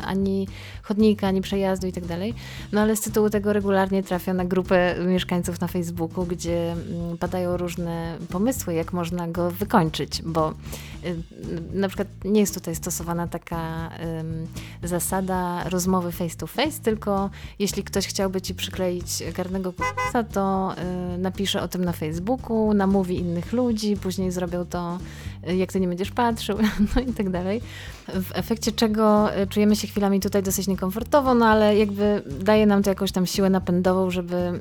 ani 0.04 0.48
chodnika, 0.82 1.26
ani 1.26 1.40
przejazdu 1.40 1.86
i 1.86 1.92
tak. 1.92 2.04
No 2.72 2.80
ale 2.80 2.96
z 2.96 3.00
tytułu 3.00 3.30
tego 3.30 3.52
regularnie 3.52 4.02
trafia 4.02 4.34
na 4.34 4.44
grupę 4.44 4.94
mieszkańców 5.06 5.60
na 5.60 5.68
Facebooku, 5.68 6.26
gdzie 6.26 6.72
mm, 6.72 7.18
padają 7.18 7.56
różne 7.56 8.18
pomysły, 8.30 8.74
jak 8.74 8.92
można 8.92 9.28
go 9.28 9.50
wykończyć, 9.50 10.22
bo 10.22 10.54
na 11.72 11.88
przykład 11.88 12.08
nie 12.24 12.40
jest 12.40 12.54
tutaj 12.54 12.74
stosowana 12.74 13.28
taka 13.28 13.90
zasada 14.82 15.68
rozmowy 15.68 16.12
face 16.12 16.36
to 16.36 16.46
face, 16.46 16.80
tylko 16.82 17.30
jeśli 17.58 17.84
ktoś 17.84 17.93
chciałby 18.00 18.40
ci 18.40 18.54
przykleić 18.54 19.22
garnego 19.36 19.72
k***a, 19.72 20.22
to 20.22 20.74
y, 21.14 21.18
napisze 21.18 21.62
o 21.62 21.68
tym 21.68 21.84
na 21.84 21.92
Facebooku, 21.92 22.74
namówi 22.74 23.18
innych 23.18 23.52
ludzi, 23.52 23.96
później 23.96 24.30
zrobią 24.30 24.66
to, 24.66 24.98
y, 25.48 25.56
jak 25.56 25.72
ty 25.72 25.80
nie 25.80 25.88
będziesz 25.88 26.10
patrzył, 26.10 26.58
no 26.96 27.02
i 27.02 27.12
tak 27.12 27.30
dalej. 27.30 27.60
W 28.08 28.30
efekcie 28.34 28.72
czego 28.72 29.36
y, 29.42 29.46
czujemy 29.46 29.76
się 29.76 29.86
chwilami 29.86 30.20
tutaj 30.20 30.42
dosyć 30.42 30.66
niekomfortowo, 30.66 31.34
no 31.34 31.46
ale 31.46 31.76
jakby 31.76 32.22
daje 32.40 32.66
nam 32.66 32.82
to 32.82 32.90
jakąś 32.90 33.12
tam 33.12 33.26
siłę 33.26 33.50
napędową, 33.50 34.10
żeby 34.10 34.36
mm, 34.36 34.60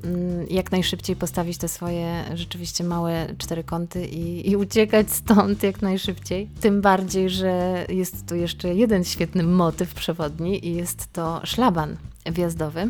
jak 0.50 0.72
najszybciej 0.72 1.16
postawić 1.16 1.58
te 1.58 1.68
swoje 1.68 2.24
rzeczywiście 2.34 2.84
małe 2.84 3.28
cztery 3.38 3.64
kąty 3.64 4.08
i, 4.08 4.50
i 4.50 4.56
uciekać 4.56 5.12
stąd 5.12 5.64
jak 5.64 5.82
najszybciej. 5.82 6.50
Tym 6.62 6.82
bardziej, 6.82 7.30
że 7.30 7.86
jest 7.90 8.28
tu 8.28 8.36
jeszcze 8.36 8.76
jeden 8.76 9.04
świetny 9.04 9.44
motyw 9.44 9.94
przewodni 9.94 10.68
i 10.68 10.76
jest 10.76 11.14
to 11.14 11.42
szlaban 11.44 11.98
wjazdowy, 12.32 12.90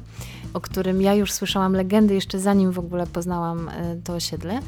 o 0.54 0.62
którym 0.62 1.02
ja 1.02 1.13
już 1.13 1.32
słyszałam 1.32 1.74
legendy 1.74 2.13
jeszcze 2.13 2.40
zanim 2.40 2.72
w 2.72 2.80
ogóle 2.80 3.08
poznałam 3.08 3.70
e, 3.70 3.96
to 4.04 4.13
osiedle. 4.13 4.60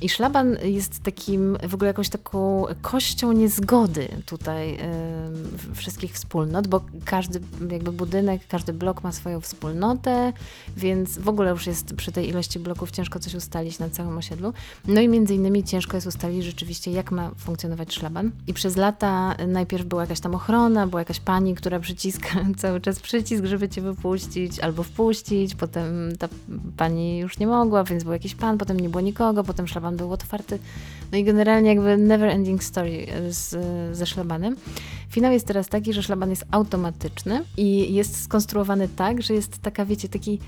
I 0.00 0.08
szlaban 0.08 0.56
jest 0.62 1.02
takim, 1.02 1.56
w 1.68 1.74
ogóle 1.74 1.88
jakąś 1.88 2.08
taką 2.08 2.64
kością 2.82 3.32
niezgody 3.32 4.08
tutaj 4.26 4.74
y, 4.74 5.74
wszystkich 5.74 6.12
wspólnot, 6.12 6.68
bo 6.68 6.80
każdy 7.04 7.40
jakby 7.70 7.92
budynek, 7.92 8.42
każdy 8.48 8.72
blok 8.72 9.02
ma 9.02 9.12
swoją 9.12 9.40
wspólnotę, 9.40 10.32
więc 10.76 11.18
w 11.18 11.28
ogóle 11.28 11.50
już 11.50 11.66
jest 11.66 11.94
przy 11.94 12.12
tej 12.12 12.28
ilości 12.28 12.58
bloków 12.58 12.90
ciężko 12.90 13.18
coś 13.18 13.34
ustalić 13.34 13.78
na 13.78 13.90
całym 13.90 14.18
osiedlu. 14.18 14.52
No 14.88 15.00
i 15.00 15.08
między 15.08 15.34
innymi 15.34 15.64
ciężko 15.64 15.96
jest 15.96 16.06
ustalić 16.06 16.44
rzeczywiście, 16.44 16.90
jak 16.90 17.10
ma 17.12 17.30
funkcjonować 17.38 17.94
szlaban. 17.94 18.30
I 18.46 18.54
przez 18.54 18.76
lata 18.76 19.36
najpierw 19.48 19.84
była 19.84 20.02
jakaś 20.02 20.20
tam 20.20 20.34
ochrona, 20.34 20.86
była 20.86 21.00
jakaś 21.00 21.20
pani, 21.20 21.54
która 21.54 21.80
przyciska 21.80 22.28
cały 22.58 22.80
czas 22.80 23.00
przycisk, 23.00 23.44
żeby 23.44 23.68
cię 23.68 23.80
wypuścić 23.82 24.58
albo 24.58 24.82
wpuścić, 24.82 25.54
potem 25.54 26.16
ta 26.18 26.28
pani 26.76 27.18
już 27.18 27.38
nie 27.38 27.46
mogła, 27.46 27.84
więc 27.84 28.04
był 28.04 28.12
jakiś 28.12 28.34
pan, 28.34 28.58
potem 28.58 28.80
nie 28.80 28.88
było 28.88 29.00
nikogo, 29.00 29.44
potem 29.44 29.59
potem 29.60 29.68
szlaban 29.68 29.96
był 29.96 30.12
otwarty. 30.12 30.58
No 31.12 31.18
i 31.18 31.24
generalnie 31.24 31.68
jakby 31.68 31.96
never 31.96 32.28
ending 32.28 32.64
story 32.64 33.06
e, 33.08 33.32
z, 33.32 33.56
ze 33.96 34.06
szlabanem. 34.06 34.56
Finał 35.08 35.32
jest 35.32 35.46
teraz 35.46 35.68
taki, 35.68 35.92
że 35.92 36.02
szlaban 36.02 36.30
jest 36.30 36.44
automatyczny 36.50 37.44
i 37.56 37.94
jest 37.94 38.22
skonstruowany 38.22 38.88
tak, 38.88 39.22
że 39.22 39.34
jest 39.34 39.58
taka, 39.58 39.84
wiecie, 39.84 40.08
taki 40.08 40.38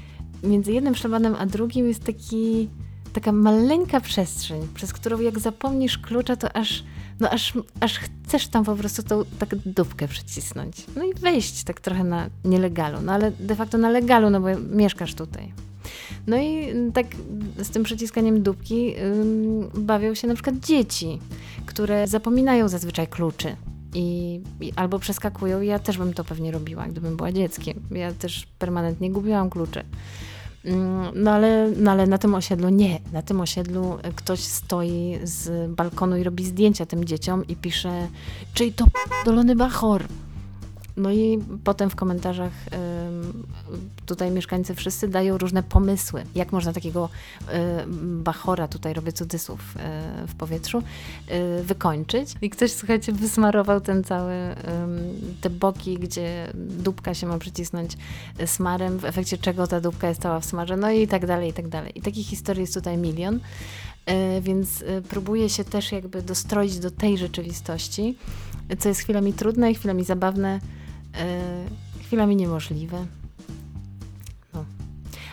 między 0.43 0.73
jednym 0.73 0.95
szlabanem 0.95 1.35
a 1.39 1.47
drugim 1.47 1.89
jest 1.89 2.05
taki 2.05 2.69
taka 3.13 3.33
maleńka 3.33 4.01
przestrzeń, 4.01 4.69
przez 4.75 4.93
którą 4.93 5.21
jak 5.21 5.39
zapomnisz 5.39 5.99
klucza, 5.99 6.37
to 6.37 6.57
aż, 6.57 6.85
no 7.21 7.31
aż, 7.31 7.53
aż 7.81 7.99
chcesz 7.99 8.49
tam 8.49 8.65
po 8.65 8.77
prostu 8.77 9.03
tą 9.03 9.25
tak 9.39 9.57
dupkę 9.57 10.09
przycisnąć. 10.09 10.87
No 10.97 11.05
i 11.05 11.15
wejść 11.15 11.65
tak 11.65 11.81
trochę 11.81 12.05
na 12.05 12.31
nielegalu, 12.45 13.01
no 13.01 13.13
ale 13.13 13.31
de 13.31 13.55
facto 13.55 13.79
na 13.79 13.91
legalu, 13.91 14.31
no 14.31 14.41
bo 14.41 14.49
mieszkasz 14.71 15.15
tutaj. 15.15 15.53
No 16.27 16.37
i 16.37 16.75
tak 16.95 17.07
z 17.59 17.71
tym 17.71 17.83
przyciskaniem 17.83 18.43
dupki 18.43 18.95
ym, 18.99 19.71
bawią 19.75 20.15
się 20.15 20.29
na 20.29 20.35
przykład 20.35 20.57
dzieci, 20.57 21.19
które 21.67 22.07
zapominają 22.07 22.69
zazwyczaj 22.69 23.09
kluczy. 23.09 23.57
I, 23.95 24.41
I, 24.61 24.73
albo 24.77 24.99
przeskakują. 24.99 25.61
Ja 25.61 25.79
też 25.79 25.99
bym 25.99 26.15
to 26.15 26.25
pewnie 26.25 26.51
robiła, 26.51 26.87
gdybym 26.87 27.17
była 27.17 27.33
dzieckiem. 27.33 27.81
Ja 27.91 28.13
też 28.13 28.47
permanentnie 28.59 29.11
gubiłam 29.11 29.51
klucze. 29.51 29.85
No 31.15 31.31
ale, 31.31 31.71
no 31.77 31.91
ale 31.91 32.07
na 32.07 32.19
tym 32.19 32.35
osiedlu 32.35 32.69
nie. 32.69 33.01
Na 33.13 33.23
tym 33.23 33.41
osiedlu 33.41 33.99
ktoś 34.17 34.41
stoi 34.41 35.19
z 35.23 35.71
balkonu 35.71 36.17
i 36.17 36.23
robi 36.23 36.45
zdjęcia 36.45 36.87
tym 36.87 37.05
dzieciom 37.05 37.47
i 37.47 37.57
pisze, 37.57 38.09
czyj 38.55 38.73
to 38.73 38.85
dolony 39.25 39.57
bachor. 39.57 40.05
No 40.97 41.13
i 41.13 41.39
potem 41.65 41.91
w 41.91 41.97
komentarzach 41.97 42.53
tutaj 44.07 44.31
mieszkańcy 44.31 44.75
wszyscy 44.75 45.09
dają 45.09 45.39
różne 45.39 45.63
pomysły, 45.63 46.25
jak 46.35 46.53
można 46.53 46.73
takiego 46.73 47.09
bachora, 48.03 48.69
tutaj 48.69 48.95
robię 48.95 49.13
cudzysłów 49.13 49.61
e, 49.77 50.27
w 50.27 50.35
powietrzu, 50.35 50.83
e, 51.29 51.63
wykończyć. 51.63 52.35
I 52.43 52.51
ktoś, 52.51 52.73
słuchajcie, 52.73 53.13
wysmarował 53.13 53.81
ten 53.81 54.05
cały, 54.05 54.35
te 55.41 55.51
boki, 55.51 55.99
gdzie 55.99 56.53
dupka 56.55 57.15
się 57.15 57.27
ma 57.27 57.39
przycisnąć 57.39 57.97
smarem, 58.47 58.99
w 58.99 59.05
efekcie 59.05 59.39
czego 59.39 59.67
ta 59.67 59.81
dupka 59.81 60.09
jest 60.09 60.23
cała 60.23 60.41
w 60.41 60.45
smarze, 60.45 60.77
no 60.77 60.91
i 60.91 61.09
tak 61.09 61.27
dalej, 61.27 61.51
i 61.51 61.53
tak 61.53 61.69
dalej. 61.69 61.93
I 61.95 62.03
takich 62.03 62.27
historii 62.27 62.61
jest 62.61 62.75
tutaj 62.75 62.99
milion. 62.99 63.41
E, 64.07 64.41
więc 64.41 64.85
próbuję 65.09 65.49
się 65.49 65.65
też 65.65 65.93
jakby 65.93 66.23
dostroić 66.23 66.79
do 66.79 66.91
tej 66.91 67.19
rzeczywistości, 67.19 68.17
co 68.79 68.89
jest 68.89 69.01
chwilami 69.01 69.33
trudne 69.33 69.75
chwilami 69.75 70.05
zabawne, 70.05 70.61
chwilami 72.01 72.37
niemożliwe. 72.37 73.07
No. 74.55 74.65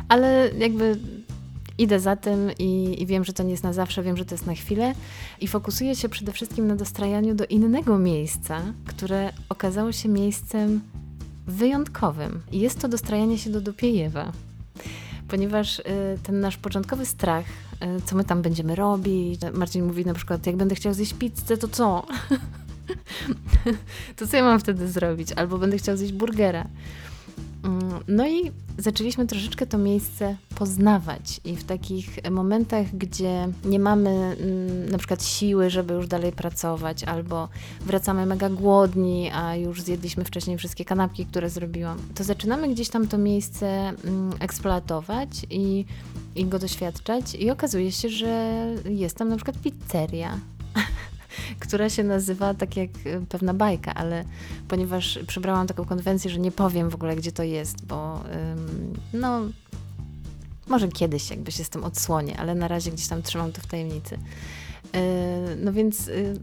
Ale 0.07 0.51
jakby 0.57 0.99
idę 1.79 1.99
za 1.99 2.15
tym 2.15 2.51
i, 2.59 3.01
i, 3.01 3.05
wiem, 3.05 3.23
że 3.23 3.33
to 3.33 3.43
nie 3.43 3.51
jest 3.51 3.63
na 3.63 3.73
zawsze, 3.73 4.03
wiem, 4.03 4.17
że 4.17 4.25
to 4.25 4.35
jest 4.35 4.45
na 4.45 4.55
chwilę 4.55 4.93
i 5.41 5.47
fokusuję 5.47 5.95
się 5.95 6.09
przede 6.09 6.31
wszystkim 6.31 6.67
na 6.67 6.75
dostrajaniu 6.75 7.35
do 7.35 7.45
innego 7.45 7.99
miejsca, 7.99 8.61
które 8.85 9.33
okazało 9.49 9.91
się 9.91 10.09
miejscem 10.09 10.81
wyjątkowym. 11.47 12.41
I 12.51 12.59
jest 12.59 12.79
to 12.79 12.87
dostrajanie 12.87 13.37
się 13.37 13.49
do 13.49 13.61
Dupiejewa. 13.61 14.31
Ponieważ 15.27 15.79
y, 15.79 15.83
ten 16.23 16.39
nasz 16.39 16.57
początkowy 16.57 17.05
strach, 17.05 17.45
co 18.05 18.15
my 18.15 18.23
tam 18.23 18.41
będziemy 18.41 18.75
robić, 18.75 19.41
Marcin 19.53 19.85
mówi 19.85 20.05
na 20.05 20.13
przykład, 20.13 20.47
jak 20.47 20.55
będę 20.55 20.75
chciał 20.75 20.93
zjeść 20.93 21.13
pizzę, 21.13 21.57
to 21.57 21.67
co? 21.67 22.05
to 24.15 24.27
co 24.27 24.37
ja 24.37 24.43
mam 24.43 24.59
wtedy 24.59 24.87
zrobić? 24.87 25.31
Albo 25.31 25.57
będę 25.57 25.77
chciał 25.77 25.97
zjeść 25.97 26.13
burgera. 26.13 26.65
Mm, 27.63 27.99
no 28.07 28.27
i 28.27 28.51
zaczęliśmy 28.77 29.27
troszeczkę 29.27 29.65
to 29.65 29.77
miejsce 29.77 30.35
poznawać 30.55 31.41
i 31.45 31.55
w 31.55 31.63
takich 31.63 32.31
momentach, 32.31 32.97
gdzie 32.97 33.47
nie 33.65 33.79
mamy 33.79 34.09
mm, 34.09 34.89
na 34.89 34.97
przykład 34.97 35.23
siły, 35.23 35.69
żeby 35.69 35.93
już 35.93 36.07
dalej 36.07 36.31
pracować, 36.31 37.03
albo 37.03 37.49
wracamy 37.81 38.25
mega 38.25 38.49
głodni, 38.49 39.31
a 39.33 39.55
już 39.55 39.81
zjedliśmy 39.81 40.23
wcześniej 40.23 40.57
wszystkie 40.57 40.85
kanapki, 40.85 41.25
które 41.25 41.49
zrobiłam, 41.49 41.97
to 42.15 42.23
zaczynamy 42.23 42.69
gdzieś 42.69 42.89
tam 42.89 43.07
to 43.07 43.17
miejsce 43.17 43.67
mm, 43.67 44.33
eksploatować 44.39 45.29
i, 45.49 45.85
i 46.35 46.45
go 46.45 46.59
doświadczać. 46.59 47.35
I 47.35 47.51
okazuje 47.51 47.91
się, 47.91 48.09
że 48.09 48.65
jest 48.89 49.17
tam 49.17 49.29
na 49.29 49.35
przykład 49.35 49.57
pizzeria 49.61 50.39
która 51.59 51.89
się 51.89 52.03
nazywa 52.03 52.53
tak 52.53 52.77
jak 52.77 52.89
e, 53.05 53.21
pewna 53.29 53.53
bajka, 53.53 53.93
ale 53.93 54.25
ponieważ 54.67 55.19
przybrałam 55.27 55.67
taką 55.67 55.85
konwencję, 55.85 56.31
że 56.31 56.39
nie 56.39 56.51
powiem 56.51 56.89
w 56.89 56.95
ogóle, 56.95 57.15
gdzie 57.15 57.31
to 57.31 57.43
jest, 57.43 57.85
bo 57.85 58.23
no, 59.13 59.41
może 60.67 60.87
kiedyś 60.87 61.29
jakby 61.29 61.51
się 61.51 61.63
z 61.63 61.69
tym 61.69 61.83
odsłonię, 61.83 62.37
ale 62.37 62.55
na 62.55 62.67
razie 62.67 62.91
gdzieś 62.91 63.07
tam 63.07 63.21
trzymam 63.21 63.51
to 63.51 63.61
w 63.61 63.67
tajemnicy. 63.67 64.17
E, 64.93 65.55
no 65.55 65.73
więc 65.73 66.07
y, 66.07 66.39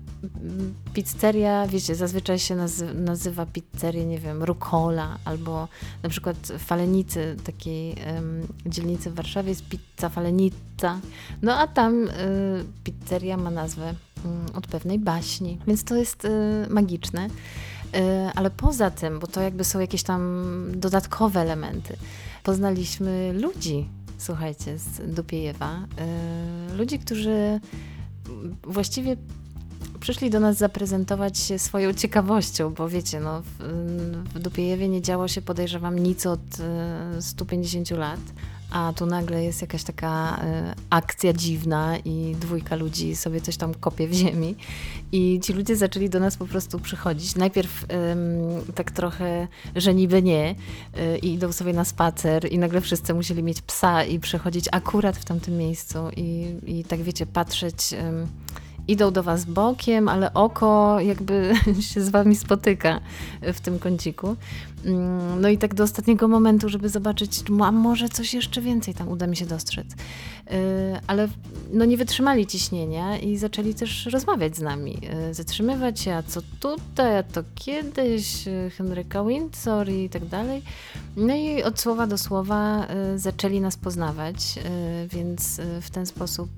pizzeria, 0.94 1.66
wiecie, 1.66 1.94
zazwyczaj 1.94 2.38
się 2.38 2.56
nazywa 2.94 3.46
pizzerię, 3.46 4.06
nie 4.06 4.18
wiem, 4.18 4.42
Rukola, 4.42 5.18
albo 5.24 5.68
na 6.02 6.08
przykład 6.08 6.36
w 6.36 6.58
Falenicy, 6.58 7.36
takiej 7.44 7.94
dzielnicy 8.66 9.10
w 9.10 9.14
Warszawie 9.14 9.48
jest 9.48 9.68
pizza 9.68 10.08
Falenica. 10.08 11.00
No 11.42 11.58
a 11.58 11.66
tam 11.66 12.08
y, 12.08 12.10
pizzeria 12.84 13.36
ma 13.36 13.50
nazwę 13.50 13.94
Mm, 14.26 14.46
od 14.54 14.66
pewnej 14.66 14.98
baśni, 14.98 15.58
więc 15.66 15.84
to 15.84 15.96
jest 15.96 16.24
y, 16.24 16.28
magiczne. 16.70 17.26
Y, 17.26 17.30
ale 18.34 18.50
poza 18.50 18.90
tym, 18.90 19.18
bo 19.18 19.26
to 19.26 19.40
jakby 19.40 19.64
są 19.64 19.80
jakieś 19.80 20.02
tam 20.02 20.42
dodatkowe 20.74 21.40
elementy, 21.40 21.96
poznaliśmy 22.42 23.32
ludzi, 23.32 23.88
słuchajcie, 24.18 24.78
z 24.78 25.14
Dupiejewa. 25.14 25.78
Y, 26.72 26.76
ludzi, 26.76 26.98
którzy 26.98 27.60
właściwie 28.62 29.16
przyszli 30.00 30.30
do 30.30 30.40
nas 30.40 30.56
zaprezentować 30.56 31.38
się 31.38 31.58
swoją 31.58 31.92
ciekawością, 31.92 32.74
bo 32.74 32.88
wiecie, 32.88 33.20
no, 33.20 33.42
w, 33.42 33.46
w 34.34 34.38
Dupiejewie 34.38 34.88
nie 34.88 35.02
działo 35.02 35.28
się, 35.28 35.42
podejrzewam, 35.42 35.98
nic 35.98 36.26
od 36.26 36.40
150 37.20 37.90
lat, 37.90 38.20
a 38.70 38.92
tu 38.96 39.06
nagle 39.06 39.44
jest 39.44 39.60
jakaś 39.60 39.82
taka 39.82 40.36
y, 40.36 40.74
akcja 40.90 41.32
dziwna 41.32 41.98
i 42.04 42.36
dwójka 42.40 42.76
ludzi 42.76 43.16
sobie 43.16 43.40
coś 43.40 43.56
tam 43.56 43.74
kopie 43.74 44.08
w 44.08 44.12
ziemi. 44.12 44.54
I 45.12 45.40
ci 45.42 45.52
ludzie 45.52 45.76
zaczęli 45.76 46.10
do 46.10 46.20
nas 46.20 46.36
po 46.36 46.46
prostu 46.46 46.78
przychodzić. 46.78 47.36
Najpierw 47.36 47.86
tak 48.74 48.90
trochę, 48.90 49.48
że 49.76 49.94
niby 49.94 50.22
nie, 50.22 50.54
y, 50.98 51.18
i 51.18 51.32
idą 51.34 51.52
sobie 51.52 51.72
na 51.72 51.84
spacer, 51.84 52.52
i 52.52 52.58
nagle 52.58 52.80
wszyscy 52.80 53.14
musieli 53.14 53.42
mieć 53.42 53.62
psa 53.62 54.04
i 54.04 54.18
przychodzić 54.18 54.68
akurat 54.72 55.16
w 55.16 55.24
tamtym 55.24 55.56
miejscu. 55.56 55.98
I, 56.16 56.54
i 56.66 56.84
tak 56.84 57.02
wiecie, 57.02 57.26
patrzeć 57.26 57.94
idą 58.88 59.10
do 59.10 59.22
was 59.22 59.44
bokiem, 59.44 60.08
ale 60.08 60.34
oko 60.34 61.00
jakby 61.00 61.52
się 61.90 62.00
z 62.00 62.08
wami 62.08 62.36
spotyka 62.36 63.00
w 63.42 63.60
tym 63.60 63.78
kąciku. 63.78 64.36
Mm, 64.84 65.40
no 65.40 65.48
i 65.48 65.58
tak 65.58 65.74
do 65.74 65.84
ostatniego 65.84 66.28
momentu, 66.28 66.68
żeby 66.68 66.88
zobaczyć, 66.88 67.42
a 67.62 67.72
może 67.72 68.08
coś 68.08 68.34
jeszcze 68.34 68.60
więcej 68.60 68.94
tam 68.94 69.08
uda 69.08 69.26
mi 69.26 69.36
się 69.36 69.46
dostrzec. 69.46 69.86
Y, 70.52 71.00
ale 71.06 71.28
no 71.72 71.84
nie 71.84 71.96
wytrzymali 71.96 72.46
ciśnienia 72.46 73.18
i 73.18 73.36
zaczęli 73.36 73.74
też 73.74 74.06
rozmawiać 74.06 74.56
z 74.56 74.60
nami, 74.60 75.00
y, 75.30 75.34
zatrzymywać 75.34 76.00
się, 76.00 76.14
a 76.14 76.22
co 76.22 76.40
tutaj, 76.60 77.18
a 77.18 77.22
to 77.22 77.42
kiedyś, 77.54 78.48
y, 78.48 78.70
Henryka 78.70 79.24
Windsor 79.24 79.88
i 79.88 80.08
tak 80.08 80.24
dalej. 80.26 80.62
No 81.16 81.34
i 81.34 81.62
od 81.62 81.80
słowa 81.80 82.06
do 82.06 82.18
słowa 82.18 82.86
zaczęli 83.16 83.60
nas 83.60 83.76
poznawać, 83.76 84.36
więc 85.08 85.60
w 85.80 85.90
ten 85.90 86.06
sposób 86.06 86.48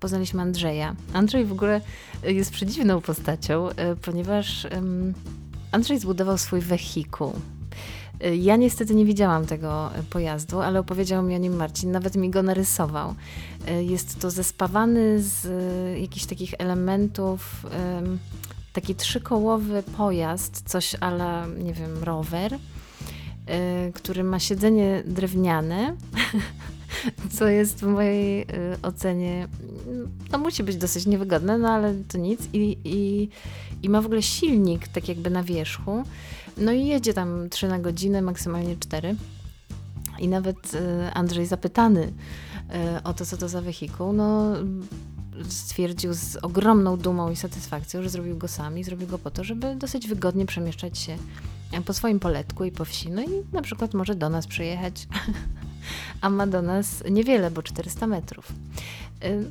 poznaliśmy 0.00 0.42
Andrzeja. 0.42 0.96
Andrzej 1.12 1.44
w 1.44 1.52
ogóle 1.62 1.80
jest 2.22 2.50
przedziwną 2.50 3.00
postacią, 3.00 3.68
ponieważ 4.02 4.66
Andrzej 5.72 5.98
zbudował 5.98 6.38
swój 6.38 6.60
wehikuł. 6.60 7.32
Ja 8.40 8.56
niestety 8.56 8.94
nie 8.94 9.04
widziałam 9.04 9.46
tego 9.46 9.90
pojazdu, 10.10 10.60
ale 10.60 10.80
opowiedział 10.80 11.22
mi 11.22 11.34
o 11.34 11.38
nim 11.38 11.56
Marcin, 11.56 11.90
nawet 11.90 12.16
mi 12.16 12.30
go 12.30 12.42
narysował. 12.42 13.14
Jest 13.80 14.20
to 14.20 14.30
zespawany 14.30 15.22
z 15.22 15.48
jakichś 16.00 16.26
takich 16.26 16.54
elementów, 16.58 17.66
taki 18.72 18.94
trzykołowy 18.94 19.82
pojazd, 19.82 20.62
coś 20.66 20.96
ale, 21.00 21.46
nie 21.58 21.72
wiem, 21.72 22.04
rower, 22.04 22.58
który 23.94 24.24
ma 24.24 24.38
siedzenie 24.38 25.02
drewniane, 25.06 25.96
co 27.38 27.48
jest 27.48 27.80
w 27.80 27.86
mojej 27.86 28.46
ocenie, 28.82 29.48
no 30.32 30.38
musi 30.38 30.62
być 30.62 30.76
dosyć 30.76 31.06
niewygodne, 31.06 31.58
no 31.58 31.68
ale 31.68 31.94
to 32.08 32.18
nic. 32.18 32.40
I, 32.52 32.78
i, 32.84 33.28
i 33.82 33.88
ma 33.88 34.02
w 34.02 34.06
ogóle 34.06 34.22
silnik 34.22 34.88
tak 34.88 35.08
jakby 35.08 35.30
na 35.30 35.42
wierzchu, 35.42 36.04
no 36.56 36.72
i 36.72 36.86
jedzie 36.86 37.14
tam 37.14 37.48
3 37.50 37.68
na 37.68 37.78
godzinę, 37.78 38.22
maksymalnie 38.22 38.76
4. 38.76 39.16
I 40.18 40.28
nawet 40.28 40.74
y, 40.74 40.78
Andrzej 41.14 41.46
zapytany 41.46 42.02
y, 42.02 43.02
o 43.04 43.14
to, 43.14 43.26
co 43.26 43.36
to 43.36 43.48
za 43.48 43.60
wehikuł, 43.60 44.12
no 44.12 44.54
stwierdził 45.48 46.14
z 46.14 46.36
ogromną 46.36 46.96
dumą 46.96 47.30
i 47.30 47.36
satysfakcją, 47.36 48.02
że 48.02 48.08
zrobił 48.08 48.36
go 48.36 48.48
sam 48.48 48.78
i 48.78 48.84
zrobił 48.84 49.06
go 49.06 49.18
po 49.18 49.30
to, 49.30 49.44
żeby 49.44 49.76
dosyć 49.76 50.08
wygodnie 50.08 50.46
przemieszczać 50.46 50.98
się 50.98 51.16
po 51.84 51.92
swoim 51.92 52.20
poletku 52.20 52.64
i 52.64 52.72
po 52.72 52.84
wsi. 52.84 53.10
No 53.10 53.22
i 53.22 53.28
na 53.52 53.62
przykład 53.62 53.94
może 53.94 54.14
do 54.14 54.28
nas 54.28 54.46
przyjechać, 54.46 55.08
a 56.20 56.30
ma 56.30 56.46
do 56.46 56.62
nas 56.62 57.02
niewiele, 57.10 57.50
bo 57.50 57.62
400 57.62 58.06
metrów. 58.06 58.52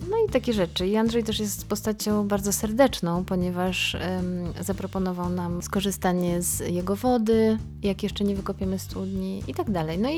No 0.09 0.17
i 0.27 0.31
takie 0.31 0.53
rzeczy. 0.53 0.87
I 0.87 0.97
Andrzej 0.97 1.23
też 1.23 1.39
jest 1.39 1.67
postacią 1.67 2.27
bardzo 2.27 2.53
serdeczną, 2.53 3.25
ponieważ 3.25 3.93
um, 3.93 4.53
zaproponował 4.61 5.29
nam 5.29 5.61
skorzystanie 5.61 6.41
z 6.41 6.59
jego 6.59 6.95
wody, 6.95 7.57
jak 7.83 8.03
jeszcze 8.03 8.23
nie 8.23 8.35
wykopiemy 8.35 8.79
studni 8.79 9.43
i 9.47 9.53
tak 9.53 9.71
dalej. 9.71 9.99
No 9.99 10.09
i 10.09 10.17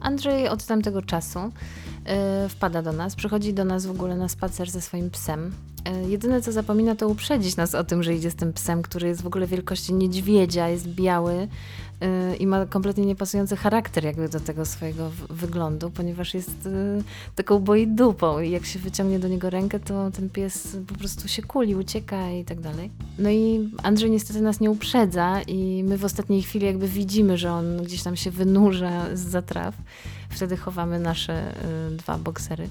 Andrzej 0.00 0.48
od 0.48 0.64
tamtego 0.64 1.02
czasu 1.02 1.38
y, 1.38 2.48
wpada 2.48 2.82
do 2.82 2.92
nas, 2.92 3.14
przychodzi 3.14 3.54
do 3.54 3.64
nas 3.64 3.86
w 3.86 3.90
ogóle 3.90 4.16
na 4.16 4.28
spacer 4.28 4.70
ze 4.70 4.80
swoim 4.80 5.10
psem. 5.10 5.52
Y, 6.06 6.10
jedyne 6.10 6.42
co 6.42 6.52
zapomina 6.52 6.94
to 6.94 7.08
uprzedzić 7.08 7.56
nas 7.56 7.74
o 7.74 7.84
tym, 7.84 8.02
że 8.02 8.14
idzie 8.14 8.30
z 8.30 8.34
tym 8.34 8.52
psem, 8.52 8.82
który 8.82 9.08
jest 9.08 9.22
w 9.22 9.26
ogóle 9.26 9.46
wielkości 9.46 9.94
niedźwiedzia, 9.94 10.68
jest 10.68 10.88
biały, 10.88 11.48
i 12.38 12.46
ma 12.46 12.66
kompletnie 12.66 13.06
niepasujący 13.06 13.56
charakter 13.56 14.04
jakby 14.04 14.28
do 14.28 14.40
tego 14.40 14.64
swojego 14.64 15.10
wyglądu, 15.30 15.90
ponieważ 15.90 16.34
jest 16.34 16.66
y, 16.66 17.02
taką 17.34 17.58
boi 17.58 17.86
dupą 17.86 18.40
i 18.40 18.50
jak 18.50 18.66
się 18.66 18.78
wyciągnie 18.78 19.18
do 19.18 19.28
niego 19.28 19.50
rękę, 19.50 19.80
to 19.80 20.10
ten 20.10 20.30
pies 20.30 20.76
po 20.86 20.94
prostu 20.94 21.28
się 21.28 21.42
kuli, 21.42 21.74
ucieka 21.74 22.30
i 22.30 22.44
tak 22.44 22.60
dalej. 22.60 22.90
No 23.18 23.30
i 23.30 23.70
Andrzej 23.82 24.10
niestety 24.10 24.40
nas 24.40 24.60
nie 24.60 24.70
uprzedza 24.70 25.42
i 25.42 25.84
my 25.84 25.98
w 25.98 26.04
ostatniej 26.04 26.42
chwili 26.42 26.66
jakby 26.66 26.88
widzimy, 26.88 27.38
że 27.38 27.52
on 27.52 27.82
gdzieś 27.82 28.02
tam 28.02 28.16
się 28.16 28.30
wynurza 28.30 29.16
z 29.16 29.20
zatraw. 29.20 29.74
Wtedy 30.30 30.56
chowamy 30.56 30.98
nasze 30.98 31.54
y, 31.92 31.96
dwa 31.96 32.18
boksery 32.18 32.68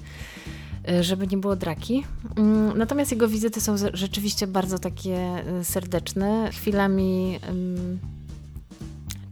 y, 0.90 1.04
żeby 1.04 1.28
nie 1.28 1.38
było 1.38 1.56
draki. 1.56 2.04
Mm, 2.36 2.78
natomiast 2.78 3.12
jego 3.12 3.28
wizyty 3.28 3.62
są 3.62 3.76
rzeczywiście 3.94 4.48
bardzo 4.48 4.80
takie 4.80 5.44
serdeczne. 5.64 6.50
Chwilami 6.52 7.40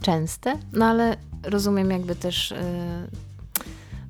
częste, 0.01 0.57
no 0.73 0.85
ale 0.85 1.17
rozumiem 1.43 1.91
jakby 1.91 2.15
też 2.15 2.51
y, 2.51 2.55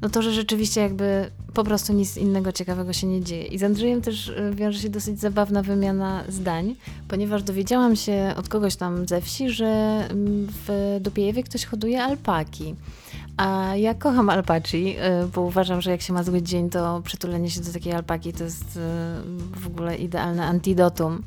no 0.01 0.09
to, 0.09 0.21
że 0.21 0.33
rzeczywiście 0.33 0.81
jakby 0.81 1.31
po 1.53 1.63
prostu 1.63 1.93
nic 1.93 2.17
innego 2.17 2.51
ciekawego 2.51 2.93
się 2.93 3.07
nie 3.07 3.23
dzieje. 3.23 3.45
I 3.45 3.57
z 3.57 3.63
Andrzejem 3.63 4.01
też 4.01 4.27
y, 4.27 4.51
wiąże 4.55 4.79
się 4.79 4.89
dosyć 4.89 5.19
zabawna 5.19 5.63
wymiana 5.63 6.23
zdań, 6.29 6.75
ponieważ 7.07 7.43
dowiedziałam 7.43 7.95
się 7.95 8.33
od 8.37 8.49
kogoś 8.49 8.75
tam 8.75 9.07
ze 9.07 9.21
wsi, 9.21 9.49
że 9.49 9.65
mm, 10.09 10.47
w 10.67 10.97
Dupiejewie 11.01 11.43
ktoś 11.43 11.65
hoduje 11.65 12.03
alpaki. 12.03 12.75
A 13.37 13.75
ja 13.75 13.93
kocham 13.93 14.29
alpaci, 14.29 14.95
y, 15.23 15.27
bo 15.27 15.41
uważam, 15.41 15.81
że 15.81 15.91
jak 15.91 16.01
się 16.01 16.13
ma 16.13 16.23
zły 16.23 16.41
dzień, 16.41 16.69
to 16.69 17.01
przytulenie 17.05 17.49
się 17.49 17.61
do 17.61 17.73
takiej 17.73 17.93
alpaki 17.93 18.33
to 18.33 18.43
jest 18.43 18.79
w 19.55 19.67
ogóle 19.67 19.97
idealne 19.97 20.45
antidotum 20.45 21.23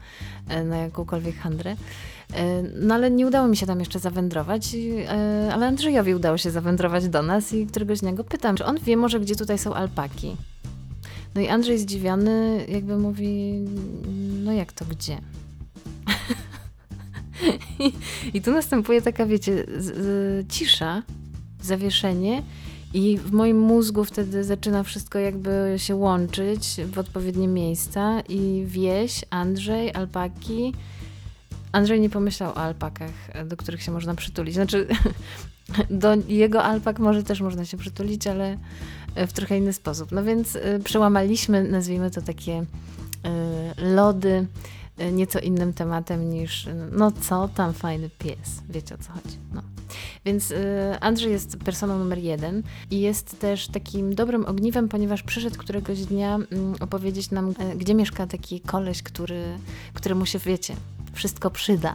na 0.64 0.77
jakąkolwiek 0.77 1.37
handrę. 1.37 1.77
E, 2.37 2.62
no 2.62 2.95
ale 2.95 3.11
nie 3.11 3.27
udało 3.27 3.49
mi 3.49 3.57
się 3.57 3.66
tam 3.66 3.81
jeszcze 3.81 3.99
zawędrować, 3.99 4.75
e, 4.75 5.55
ale 5.55 5.66
Andrzejowi 5.66 6.14
udało 6.14 6.38
się 6.38 6.51
zawędrować 6.51 7.09
do 7.09 7.23
nas 7.23 7.53
i 7.53 7.66
któregoś 7.66 8.01
dnia 8.01 8.12
go 8.12 8.25
pytam, 8.25 8.57
czy 8.57 8.64
on 8.64 8.79
wie 8.79 8.97
może, 8.97 9.21
gdzie 9.21 9.37
tutaj 9.37 9.59
są 9.59 9.75
alpaki. 9.75 10.37
No 11.35 11.40
i 11.40 11.49
Andrzej 11.49 11.79
zdziwiony 11.79 12.66
jakby 12.68 12.99
mówi, 12.99 13.59
no 14.45 14.53
jak 14.53 14.73
to 14.73 14.85
gdzie? 14.85 15.18
I, 17.79 17.92
I 18.35 18.42
tu 18.42 18.51
następuje 18.51 19.03
taka, 19.03 19.27
wiecie, 19.27 19.66
z, 19.79 19.85
z, 19.85 20.49
cisza, 20.53 21.03
zawieszenie 21.62 22.42
i 22.95 23.18
w 23.18 23.33
moim 23.33 23.61
mózgu 23.61 24.05
wtedy 24.05 24.45
zaczyna 24.45 24.83
wszystko 24.83 25.18
jakby 25.18 25.75
się 25.77 25.97
łączyć 25.97 26.77
w 26.92 26.99
odpowiednie 26.99 27.49
miejsca 27.49 28.21
i 28.29 28.64
wieś, 28.66 29.25
Andrzej, 29.31 29.95
alpaki. 29.95 30.73
Andrzej 31.72 32.00
nie 32.00 32.11
pomyślał 32.11 32.50
o 32.50 32.56
alpakach, 32.56 33.11
do 33.44 33.56
których 33.56 33.82
się 33.82 33.92
można 33.92 34.14
przytulić. 34.14 34.54
Znaczy, 34.54 34.87
do 35.90 36.14
jego 36.28 36.62
alpak 36.64 36.98
może 36.98 37.22
też 37.22 37.40
można 37.40 37.64
się 37.64 37.76
przytulić, 37.76 38.26
ale 38.26 38.58
w 39.16 39.32
trochę 39.32 39.58
inny 39.58 39.72
sposób. 39.72 40.12
No 40.12 40.24
więc 40.24 40.56
y, 40.56 40.80
przełamaliśmy, 40.85 41.62
nazwijmy 41.64 42.11
to 42.11 42.22
takie 42.22 42.64
lody 43.78 44.46
nieco 45.12 45.38
innym 45.38 45.72
tematem 45.72 46.30
niż 46.30 46.68
no 46.92 47.12
co 47.12 47.48
tam 47.48 47.72
fajny 47.72 48.11
pies. 48.18 48.62
Wiecie 48.68 48.94
o 48.94 48.98
co 48.98 49.12
chodzi. 49.12 49.37
No. 49.54 49.62
Więc 50.24 50.54
Andrzej 51.00 51.32
jest 51.32 51.56
personą 51.56 51.98
numer 51.98 52.18
jeden 52.18 52.62
i 52.90 53.00
jest 53.00 53.40
też 53.40 53.68
takim 53.68 54.14
dobrym 54.14 54.46
ogniwem, 54.46 54.88
ponieważ 54.88 55.22
przyszedł 55.22 55.58
któregoś 55.58 56.04
dnia 56.04 56.35
mm, 56.35 56.74
opowiedzieć 56.80 57.30
nam, 57.30 57.54
gdzie 57.76 57.94
mieszka 57.94 58.26
taki 58.26 58.61
koleś, 58.61 59.02
który, 59.02 59.44
któremu 59.94 60.26
się, 60.26 60.38
wiecie, 60.38 60.76
wszystko 61.12 61.51
przyda 61.51 61.94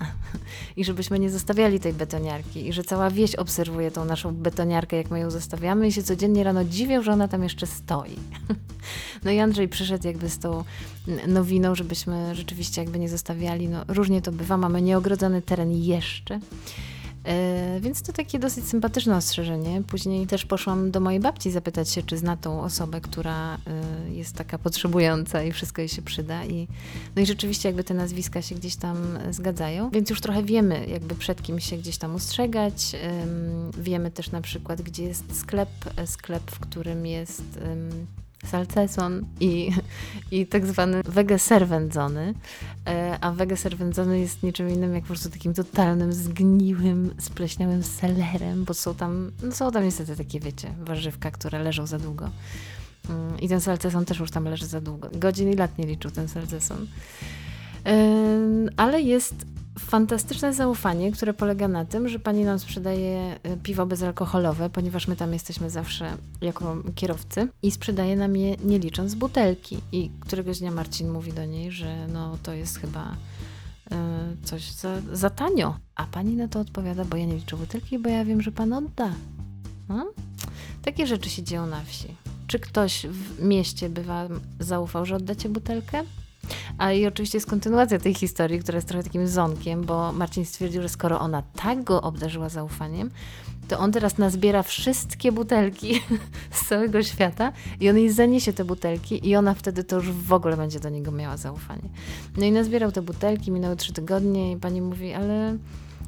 i 0.78 0.86
żebyśmy 0.86 1.20
nie 1.20 1.30
zostawiali 1.30 1.80
tej 1.80 1.94
betoniarki 1.94 2.68
i 2.68 2.74
że 2.74 2.84
cała 2.84 3.10
wieś 3.10 3.36
obserwuje 3.36 3.92
tą 3.92 4.06
naszą 4.06 4.36
betoniarkę, 4.36 4.98
jak 4.98 5.12
my 5.12 5.20
ją 5.20 5.32
zostawiamy 5.32 5.88
i 5.88 5.92
się 5.92 6.04
codziennie 6.04 6.44
rano 6.44 6.66
dziwią, 6.66 7.04
że 7.04 7.12
ona 7.12 7.28
tam 7.28 7.44
jeszcze 7.44 7.68
stoi. 7.68 8.16
No 9.24 9.32
i 9.32 9.40
Andrzej 9.40 9.68
przyszedł 9.68 10.08
jakby 10.08 10.30
z 10.30 10.40
tą 10.40 10.64
nowiną, 11.28 11.76
żebyśmy 11.76 12.36
rzeczywiście 12.36 12.82
jakby 12.82 13.00
nie 13.00 13.10
zostawiali. 13.10 13.70
No 13.70 13.84
różnie 13.88 14.22
to 14.22 14.32
bywa, 14.32 14.58
mamy 14.58 14.82
nieogrodzony 14.82 15.42
teren 15.42 15.72
jeszcze. 15.72 16.40
E, 17.28 17.80
więc 17.80 18.02
to 18.02 18.14
takie 18.14 18.40
dosyć 18.40 18.68
sympatyczne 18.68 19.18
ostrzeżenie. 19.18 19.82
Później 19.88 20.28
też 20.28 20.46
poszłam 20.46 20.92
do 20.92 21.00
mojej 21.00 21.20
babci 21.20 21.52
zapytać 21.52 21.90
się, 21.90 22.04
czy 22.04 22.18
zna 22.18 22.38
tą 22.38 22.62
osobę, 22.62 23.02
która 23.02 23.56
e, 23.56 23.60
jest 24.12 24.36
taka 24.36 24.58
potrzebująca 24.58 25.44
i 25.44 25.52
wszystko 25.52 25.82
jej 25.82 25.90
się 25.90 26.02
przyda. 26.02 26.46
I, 26.46 26.68
no 27.16 27.22
i 27.22 27.26
rzeczywiście 27.26 27.70
jakby 27.70 27.84
te 27.84 27.94
nazwiska 27.94 28.42
się 28.42 28.56
gdzieś 28.56 28.76
tam 28.76 29.20
zgadzają, 29.32 29.90
więc 29.90 30.10
już 30.10 30.22
trochę 30.22 30.44
wiemy 30.44 30.88
jakby 30.88 31.16
przed 31.16 31.42
kim 31.42 31.60
się 31.60 31.78
gdzieś 31.78 31.98
tam 31.98 32.16
ustrzegać. 32.16 32.96
Wiemy 33.78 34.12
też 34.12 34.32
na 34.32 34.42
przykład, 34.42 34.82
gdzie 34.82 35.04
jest 35.04 35.40
sklep, 35.40 35.70
sklep, 36.06 36.52
w 36.52 36.60
którym 36.60 37.06
jest 37.06 37.60
salceson 38.46 39.26
i, 39.40 39.72
i 40.32 40.48
tak 40.48 40.66
zwany 40.66 41.04
wegeser 41.04 41.68
wędzony. 41.68 42.34
E, 42.88 43.18
a 43.22 43.32
wegeser 43.32 43.78
wędzony 43.78 44.20
jest 44.20 44.44
niczym 44.44 44.70
innym 44.70 44.94
jak 44.94 45.04
po 45.04 45.08
prostu 45.08 45.30
takim 45.30 45.54
totalnym, 45.54 46.14
zgniłym, 46.14 47.14
spleśniałym 47.20 47.84
selerem, 47.84 48.64
bo 48.64 48.74
są 48.74 48.96
tam, 48.96 49.32
no 49.44 49.52
są 49.52 49.72
tam 49.72 49.84
niestety 49.84 50.16
takie, 50.16 50.40
wiecie, 50.40 50.74
warzywka, 50.80 51.32
które 51.32 51.64
leżą 51.64 51.88
za 51.88 52.00
długo. 52.00 52.30
Mm, 53.10 53.40
I 53.40 53.50
ten 53.50 53.62
salceson 53.62 54.06
też 54.06 54.20
już 54.20 54.32
tam 54.32 54.44
leży 54.44 54.66
za 54.66 54.82
długo. 54.82 55.10
Godzin 55.14 55.52
i 55.52 55.56
lat 55.56 55.78
nie 55.78 55.86
liczył 55.86 56.12
ten 56.12 56.28
salceson. 56.28 56.88
Ale 58.78 59.02
jest 59.02 59.36
fantastyczne 59.80 60.54
zaufanie, 60.54 61.12
które 61.12 61.34
polega 61.34 61.68
na 61.68 61.86
tym, 61.86 62.10
że 62.10 62.20
pani 62.20 62.44
nam 62.44 62.60
sprzedaje 62.60 63.40
e, 63.44 63.58
piwo 63.58 63.86
bezalkoholowe, 63.86 64.70
ponieważ 64.70 65.08
my 65.08 65.16
tam 65.16 65.34
jesteśmy 65.34 65.70
zawsze 65.70 66.18
jako 66.42 66.78
kierowcy 66.96 67.48
i 67.64 67.72
sprzedaje 67.72 68.16
nam 68.16 68.36
je 68.36 68.56
nie 68.56 68.80
licząc 68.80 69.16
butelki. 69.16 69.78
I 69.92 70.12
któregoś 70.20 70.60
dnia 70.60 70.72
Marcin 70.72 71.10
mówi 71.10 71.34
do 71.34 71.46
niej, 71.46 71.72
że 71.72 72.08
no 72.08 72.38
to 72.44 72.54
jest 72.54 72.80
chyba 72.80 73.12
y, 73.12 74.46
coś 74.46 74.72
za, 74.72 75.02
za 75.14 75.30
tanio. 75.30 75.78
A 75.96 76.06
pani 76.06 76.36
na 76.36 76.48
to 76.48 76.60
odpowiada, 76.60 77.06
bo 77.06 77.18
ja 77.18 77.26
nie 77.26 77.36
liczę 77.36 77.58
butelki, 77.58 78.00
bo 78.00 78.10
ja 78.10 78.26
wiem, 78.26 78.42
że 78.42 78.52
pan 78.52 78.74
odda. 78.74 79.12
No? 79.90 80.08
Takie 80.82 81.08
rzeczy 81.08 81.30
się 81.30 81.44
dzieją 81.44 81.66
na 81.66 81.84
wsi. 81.84 82.08
Czy 82.48 82.60
ktoś 82.60 83.06
w 83.08 83.42
mieście 83.44 83.90
by 83.90 84.04
wam 84.04 84.40
zaufał, 84.60 85.06
że 85.06 85.16
oddacie 85.16 85.50
butelkę? 85.50 86.04
A 86.78 86.92
i 86.92 87.06
oczywiście 87.06 87.38
jest 87.38 87.50
kontynuacja 87.50 88.00
tej 88.00 88.14
historii, 88.14 88.60
która 88.60 88.76
jest 88.76 88.88
trochę 88.88 89.04
takim 89.04 89.28
zonkiem, 89.28 89.84
bo 89.84 90.12
Marcin 90.12 90.46
stwierdził, 90.46 90.82
że 90.82 90.90
skoro 90.90 91.20
ona 91.20 91.44
tak 91.56 91.84
go 91.84 92.02
obdarzyła 92.02 92.50
zaufaniem, 92.50 93.12
to 93.68 93.80
on 93.80 93.92
teraz 93.92 94.18
nazbiera 94.18 94.64
wszystkie 94.64 95.32
butelki 95.32 96.02
z 96.52 96.68
całego 96.68 97.04
świata 97.04 97.52
i 97.80 97.90
on 97.90 97.98
jej 97.98 98.10
zaniesie 98.10 98.54
te 98.54 98.66
butelki 98.66 99.30
i 99.30 99.36
ona 99.36 99.54
wtedy 99.54 99.84
to 99.84 99.96
już 99.96 100.12
w 100.12 100.34
ogóle 100.34 100.58
będzie 100.58 100.80
do 100.80 100.90
niego 100.90 101.12
miała 101.12 101.38
zaufanie. 101.38 101.90
No 102.38 102.46
i 102.46 102.52
nazbierał 102.52 102.92
te 102.92 103.02
butelki, 103.02 103.52
minęły 103.52 103.76
trzy 103.76 103.94
tygodnie 103.94 104.52
i 104.52 104.58
pani 104.58 104.82
mówi, 104.82 105.14
ale 105.14 105.58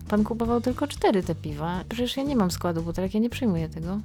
pan 0.07 0.23
kupował 0.23 0.61
tylko 0.61 0.87
cztery 0.87 1.23
te 1.23 1.35
piwa. 1.35 1.83
Przecież 1.89 2.17
ja 2.17 2.23
nie 2.23 2.35
mam 2.35 2.51
składu 2.51 2.81
butelek, 2.81 3.13
ja 3.13 3.19
nie 3.19 3.29
przyjmuję 3.29 3.69
tego. 3.69 3.99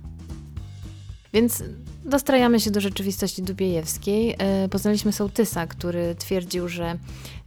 Więc 1.34 1.62
dostrajamy 2.04 2.60
się 2.60 2.70
do 2.70 2.80
rzeczywistości 2.80 3.42
dubiejewskiej. 3.42 4.36
E, 4.38 4.68
poznaliśmy 4.68 5.12
sołtysa, 5.12 5.66
który 5.66 6.14
twierdził, 6.14 6.68
że 6.68 6.98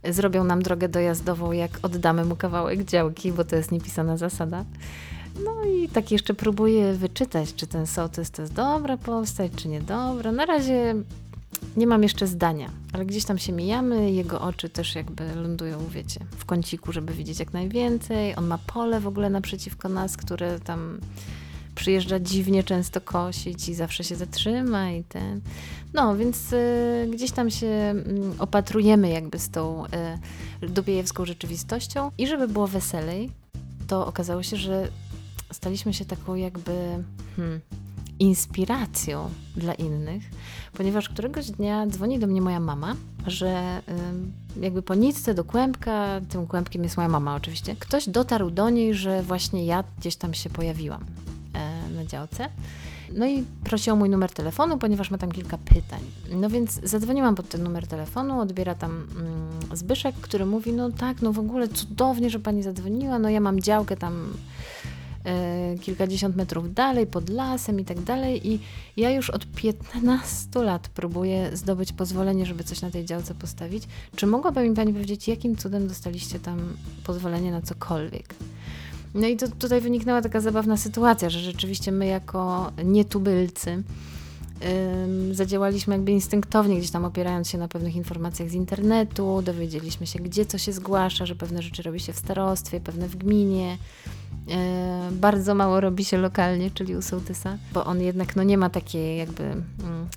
zrobią 0.04 0.44
nam 0.44 0.62
drogę 0.62 0.88
dojazdową, 0.88 1.52
jak 1.52 1.78
oddamy 1.82 2.24
mu 2.24 2.36
kawałek 2.36 2.84
działki, 2.84 3.32
bo 3.32 3.44
to 3.44 3.56
jest 3.56 3.72
niepisana 3.72 4.16
zasada. 4.16 4.64
No 5.44 5.64
i 5.64 5.88
tak 5.88 6.10
jeszcze 6.10 6.34
próbuję 6.34 6.92
wyczytać, 6.92 7.54
czy 7.54 7.66
ten 7.66 7.86
sołtys 7.86 8.30
to 8.30 8.42
jest 8.42 8.54
dobra 8.54 8.96
postać, 8.96 9.52
czy 9.56 9.68
niedobra. 9.68 10.32
Na 10.32 10.46
razie 10.46 10.94
nie 11.76 11.86
mam 11.86 12.02
jeszcze 12.02 12.26
zdania, 12.26 12.70
ale 12.92 13.06
gdzieś 13.06 13.24
tam 13.24 13.38
się 13.38 13.52
mijamy, 13.52 14.12
jego 14.12 14.40
oczy 14.40 14.68
też 14.68 14.94
jakby 14.94 15.34
lądują, 15.34 15.78
wiecie, 15.90 16.20
w 16.36 16.44
kąciku, 16.44 16.92
żeby 16.92 17.12
widzieć 17.12 17.38
jak 17.38 17.52
najwięcej. 17.52 18.36
On 18.36 18.46
ma 18.46 18.58
pole 18.58 19.00
w 19.00 19.06
ogóle 19.06 19.30
naprzeciwko 19.30 19.88
nas, 19.88 20.16
które 20.16 20.60
tam 20.60 21.00
przyjeżdża 21.78 22.20
dziwnie 22.20 22.64
często 22.64 23.00
kosić 23.00 23.68
i 23.68 23.74
zawsze 23.74 24.04
się 24.04 24.16
zatrzyma 24.16 24.90
i 24.90 25.04
ten. 25.04 25.40
No, 25.94 26.16
więc 26.16 26.52
y, 26.52 27.08
gdzieś 27.12 27.30
tam 27.30 27.50
się 27.50 27.66
y, 27.66 27.94
opatrujemy 28.38 29.08
jakby 29.08 29.38
z 29.38 29.50
tą 29.50 29.84
y, 30.62 30.68
dubiejewską 30.68 31.24
rzeczywistością 31.24 32.10
i 32.18 32.26
żeby 32.26 32.48
było 32.48 32.66
weselej, 32.66 33.30
to 33.86 34.06
okazało 34.06 34.42
się, 34.42 34.56
że 34.56 34.88
staliśmy 35.52 35.94
się 35.94 36.04
taką 36.04 36.34
jakby 36.34 36.72
hmm, 37.36 37.60
inspiracją 38.18 39.30
dla 39.56 39.74
innych, 39.74 40.22
ponieważ 40.72 41.08
któregoś 41.08 41.50
dnia 41.50 41.86
dzwoni 41.86 42.18
do 42.18 42.26
mnie 42.26 42.42
moja 42.42 42.60
mama, 42.60 42.96
że 43.26 43.82
y, 44.58 44.60
jakby 44.62 44.82
po 44.82 44.94
nitce 44.94 45.34
do 45.34 45.44
kłębka, 45.44 46.20
tym 46.28 46.46
kłębkiem 46.46 46.82
jest 46.82 46.96
moja 46.96 47.08
mama 47.08 47.34
oczywiście, 47.34 47.76
ktoś 47.76 48.08
dotarł 48.08 48.50
do 48.50 48.70
niej, 48.70 48.94
że 48.94 49.22
właśnie 49.22 49.66
ja 49.66 49.84
gdzieś 49.98 50.16
tam 50.16 50.34
się 50.34 50.50
pojawiłam 50.50 51.04
na 51.94 52.04
działce. 52.04 52.48
No 53.12 53.26
i 53.26 53.44
prosił 53.64 53.92
o 53.92 53.96
mój 53.96 54.10
numer 54.10 54.30
telefonu, 54.30 54.78
ponieważ 54.78 55.10
ma 55.10 55.18
tam 55.18 55.32
kilka 55.32 55.58
pytań. 55.58 56.00
No 56.32 56.50
więc 56.50 56.80
zadzwoniłam 56.82 57.34
pod 57.34 57.48
ten 57.48 57.62
numer 57.62 57.86
telefonu, 57.86 58.40
odbiera 58.40 58.74
tam 58.74 58.90
mm, 58.90 59.76
Zbyszek, 59.76 60.14
który 60.14 60.46
mówi, 60.46 60.72
no 60.72 60.90
tak, 60.90 61.22
no 61.22 61.32
w 61.32 61.38
ogóle 61.38 61.68
cudownie, 61.68 62.30
że 62.30 62.40
pani 62.40 62.62
zadzwoniła, 62.62 63.18
no 63.18 63.28
ja 63.28 63.40
mam 63.40 63.60
działkę 63.60 63.96
tam 63.96 64.32
e, 65.24 65.78
kilkadziesiąt 65.78 66.36
metrów 66.36 66.74
dalej, 66.74 67.06
pod 67.06 67.28
lasem 67.28 67.80
i 67.80 67.84
tak 67.84 68.00
dalej 68.00 68.48
i 68.48 68.60
ja 68.96 69.10
już 69.10 69.30
od 69.30 69.46
15 69.46 70.62
lat 70.62 70.88
próbuję 70.94 71.56
zdobyć 71.56 71.92
pozwolenie, 71.92 72.46
żeby 72.46 72.64
coś 72.64 72.82
na 72.82 72.90
tej 72.90 73.04
działce 73.04 73.34
postawić. 73.34 73.84
Czy 74.16 74.26
mogłaby 74.26 74.68
mi 74.68 74.76
pani 74.76 74.92
powiedzieć, 74.92 75.28
jakim 75.28 75.56
cudem 75.56 75.88
dostaliście 75.88 76.38
tam 76.38 76.76
pozwolenie 77.04 77.52
na 77.52 77.62
cokolwiek? 77.62 78.34
No 79.14 79.26
i 79.26 79.36
to, 79.36 79.48
tutaj 79.48 79.80
wyniknęła 79.80 80.22
taka 80.22 80.40
zabawna 80.40 80.76
sytuacja, 80.76 81.30
że 81.30 81.38
rzeczywiście 81.38 81.92
my 81.92 82.06
jako 82.06 82.72
nietubylcy 82.84 83.82
zadziałaliśmy 85.32 85.94
jakby 85.94 86.12
instynktownie, 86.12 86.76
gdzieś 86.76 86.90
tam 86.90 87.04
opierając 87.04 87.48
się 87.48 87.58
na 87.58 87.68
pewnych 87.68 87.96
informacjach 87.96 88.50
z 88.50 88.54
internetu, 88.54 89.42
dowiedzieliśmy 89.42 90.06
się, 90.06 90.18
gdzie 90.18 90.46
co 90.46 90.58
się 90.58 90.72
zgłasza, 90.72 91.26
że 91.26 91.34
pewne 91.34 91.62
rzeczy 91.62 91.82
robi 91.82 92.00
się 92.00 92.12
w 92.12 92.18
starostwie, 92.18 92.80
pewne 92.80 93.08
w 93.08 93.16
gminie, 93.16 93.78
bardzo 95.12 95.54
mało 95.54 95.80
robi 95.80 96.04
się 96.04 96.18
lokalnie, 96.18 96.70
czyli 96.70 96.96
u 96.96 97.02
sołtysa, 97.02 97.58
bo 97.72 97.84
on 97.84 98.00
jednak 98.00 98.36
no, 98.36 98.42
nie 98.42 98.58
ma 98.58 98.70
takiej 98.70 99.18
jakby 99.18 99.44
mm, 99.44 99.66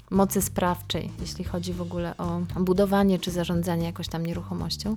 mocy 0.10 0.42
sprawczej, 0.42 1.12
jeśli 1.22 1.44
chodzi 1.44 1.74
w 1.74 1.82
ogóle 1.82 2.18
o 2.18 2.42
budowanie 2.60 3.20
czy 3.20 3.32
zarządzanie 3.32 3.86
jakoś 3.86 4.08
tam 4.08 4.26
nieruchomością. 4.26 4.96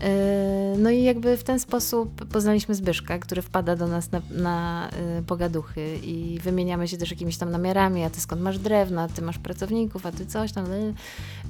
E, 0.00 0.74
no 0.78 0.90
i 0.90 1.02
jakby 1.02 1.36
w 1.36 1.44
ten 1.44 1.60
sposób 1.60 2.24
poznaliśmy 2.24 2.74
Zbyszka, 2.74 3.18
który 3.18 3.42
wpada 3.42 3.76
do 3.76 3.86
nas 3.86 4.10
na, 4.12 4.22
na 4.30 4.88
e, 4.90 5.22
pogaduchy 5.22 5.98
i 6.02 6.38
wymieniamy 6.42 6.88
się 6.88 6.96
też 6.96 7.10
jakimiś 7.10 7.36
tam 7.36 7.50
namiarami, 7.50 8.04
a 8.04 8.10
ty 8.10 8.20
skąd 8.20 8.42
masz 8.42 8.58
drewno, 8.58 9.02
a 9.02 9.08
ty 9.08 9.22
masz 9.22 9.38
pracowników, 9.38 10.06
a 10.06 10.12
ty 10.12 10.26
coś 10.26 10.52
tam. 10.52 10.66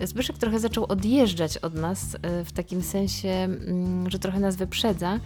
Zbyszek 0.04 0.38
trochę 0.38 0.60
zaczął 0.60 0.84
odjeżdżać 0.88 1.58
od 1.58 1.74
nas 1.74 2.16
w 2.44 2.52
takim 2.52 2.82
sensie, 2.82 3.28
mm, 3.28 4.10
że 4.10 4.18
trochę 4.18 4.40
nas 4.40 4.56
wyprzedza, 4.56 5.20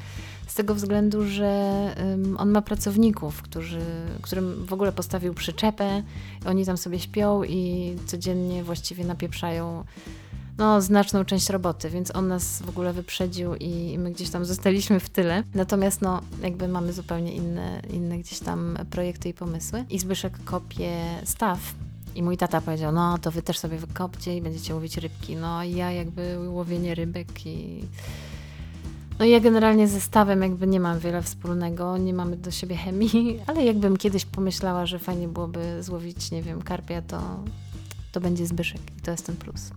z 0.48 0.54
tego 0.54 0.74
względu, 0.74 1.24
że 1.24 1.94
on 2.38 2.50
ma 2.50 2.62
pracowników, 2.62 3.42
którzy, 3.42 3.80
którym 4.22 4.66
w 4.66 4.72
ogóle 4.72 4.92
postawił 4.92 5.34
przyczepę, 5.34 6.02
oni 6.46 6.66
tam 6.66 6.76
sobie 6.76 6.98
śpią 6.98 7.44
i 7.44 7.94
codziennie 8.06 8.64
właściwie 8.64 9.04
napieprzają 9.04 9.84
no, 10.58 10.80
znaczną 10.80 11.24
część 11.24 11.50
roboty, 11.50 11.90
więc 11.90 12.16
on 12.16 12.28
nas 12.28 12.62
w 12.62 12.68
ogóle 12.68 12.92
wyprzedził 12.92 13.54
i 13.54 13.98
my 13.98 14.10
gdzieś 14.10 14.30
tam 14.30 14.44
zostaliśmy 14.44 15.00
w 15.00 15.08
tyle. 15.08 15.42
Natomiast 15.54 16.02
no, 16.02 16.20
jakby 16.42 16.68
mamy 16.68 16.92
zupełnie 16.92 17.34
inne, 17.34 17.82
inne 17.90 18.18
gdzieś 18.18 18.38
tam 18.38 18.78
projekty 18.90 19.28
i 19.28 19.34
pomysły. 19.34 19.84
I 19.90 19.98
Zbyszek 19.98 20.44
kopie 20.44 20.96
staw 21.24 21.58
i 22.14 22.22
mój 22.22 22.36
tata 22.36 22.60
powiedział, 22.60 22.92
no 22.92 23.18
to 23.18 23.30
wy 23.30 23.42
też 23.42 23.58
sobie 23.58 23.78
wykopcie 23.78 24.36
i 24.36 24.42
będziecie 24.42 24.74
łowić 24.74 24.96
rybki. 24.96 25.36
No 25.36 25.62
i 25.62 25.76
ja 25.76 25.92
jakby 25.92 26.48
łowienie 26.48 26.94
rybek 26.94 27.46
i... 27.46 27.84
No 29.18 29.24
ja 29.24 29.40
generalnie 29.40 29.88
ze 29.88 30.00
stawem 30.00 30.42
jakby 30.42 30.66
nie 30.66 30.80
mam 30.80 30.98
wiele 30.98 31.22
wspólnego, 31.22 31.96
nie 31.96 32.14
mamy 32.14 32.36
do 32.36 32.50
siebie 32.50 32.76
chemii, 32.76 33.38
ale 33.46 33.64
jakbym 33.64 33.96
kiedyś 33.96 34.24
pomyślała, 34.24 34.86
że 34.86 34.98
fajnie 34.98 35.28
byłoby 35.28 35.82
złowić, 35.82 36.30
nie 36.30 36.42
wiem, 36.42 36.62
karpia, 36.62 37.02
to, 37.02 37.20
to 38.12 38.20
będzie 38.20 38.46
Zbyszek 38.46 38.80
i 38.98 39.00
to 39.00 39.10
jest 39.10 39.26
ten 39.26 39.36
plus. 39.36 39.70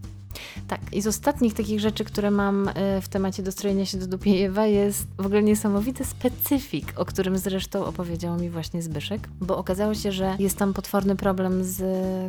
Tak, 0.67 0.79
i 0.91 1.01
z 1.01 1.07
ostatnich 1.07 1.53
takich 1.53 1.79
rzeczy, 1.79 2.03
które 2.03 2.31
mam 2.31 2.67
e, 2.67 3.01
w 3.01 3.09
temacie 3.09 3.43
dostrojenia 3.43 3.85
się 3.85 3.97
do 3.97 4.07
Dupiejewa 4.07 4.65
jest 4.65 5.07
w 5.17 5.25
ogóle 5.25 5.43
niesamowity 5.43 6.05
specyfik, 6.05 6.93
o 6.95 7.05
którym 7.05 7.37
zresztą 7.37 7.85
opowiedział 7.85 8.37
mi 8.37 8.49
właśnie 8.49 8.81
Zbyszek, 8.81 9.29
bo 9.41 9.57
okazało 9.57 9.93
się, 9.93 10.11
że 10.11 10.35
jest 10.39 10.57
tam 10.57 10.73
potworny 10.73 11.15
problem 11.15 11.63
z 11.63 11.83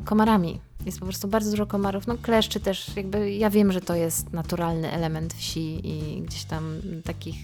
komarami. 0.04 0.60
Jest 0.86 0.98
po 0.98 1.04
prostu 1.04 1.28
bardzo 1.28 1.50
dużo 1.50 1.66
komarów, 1.66 2.06
no 2.06 2.14
kleszczy 2.22 2.60
też, 2.60 2.96
jakby 2.96 3.30
ja 3.30 3.50
wiem, 3.50 3.72
że 3.72 3.80
to 3.80 3.94
jest 3.94 4.32
naturalny 4.32 4.92
element 4.92 5.34
wsi 5.34 5.80
i 5.88 6.22
gdzieś 6.22 6.44
tam 6.44 6.80
takich 7.04 7.36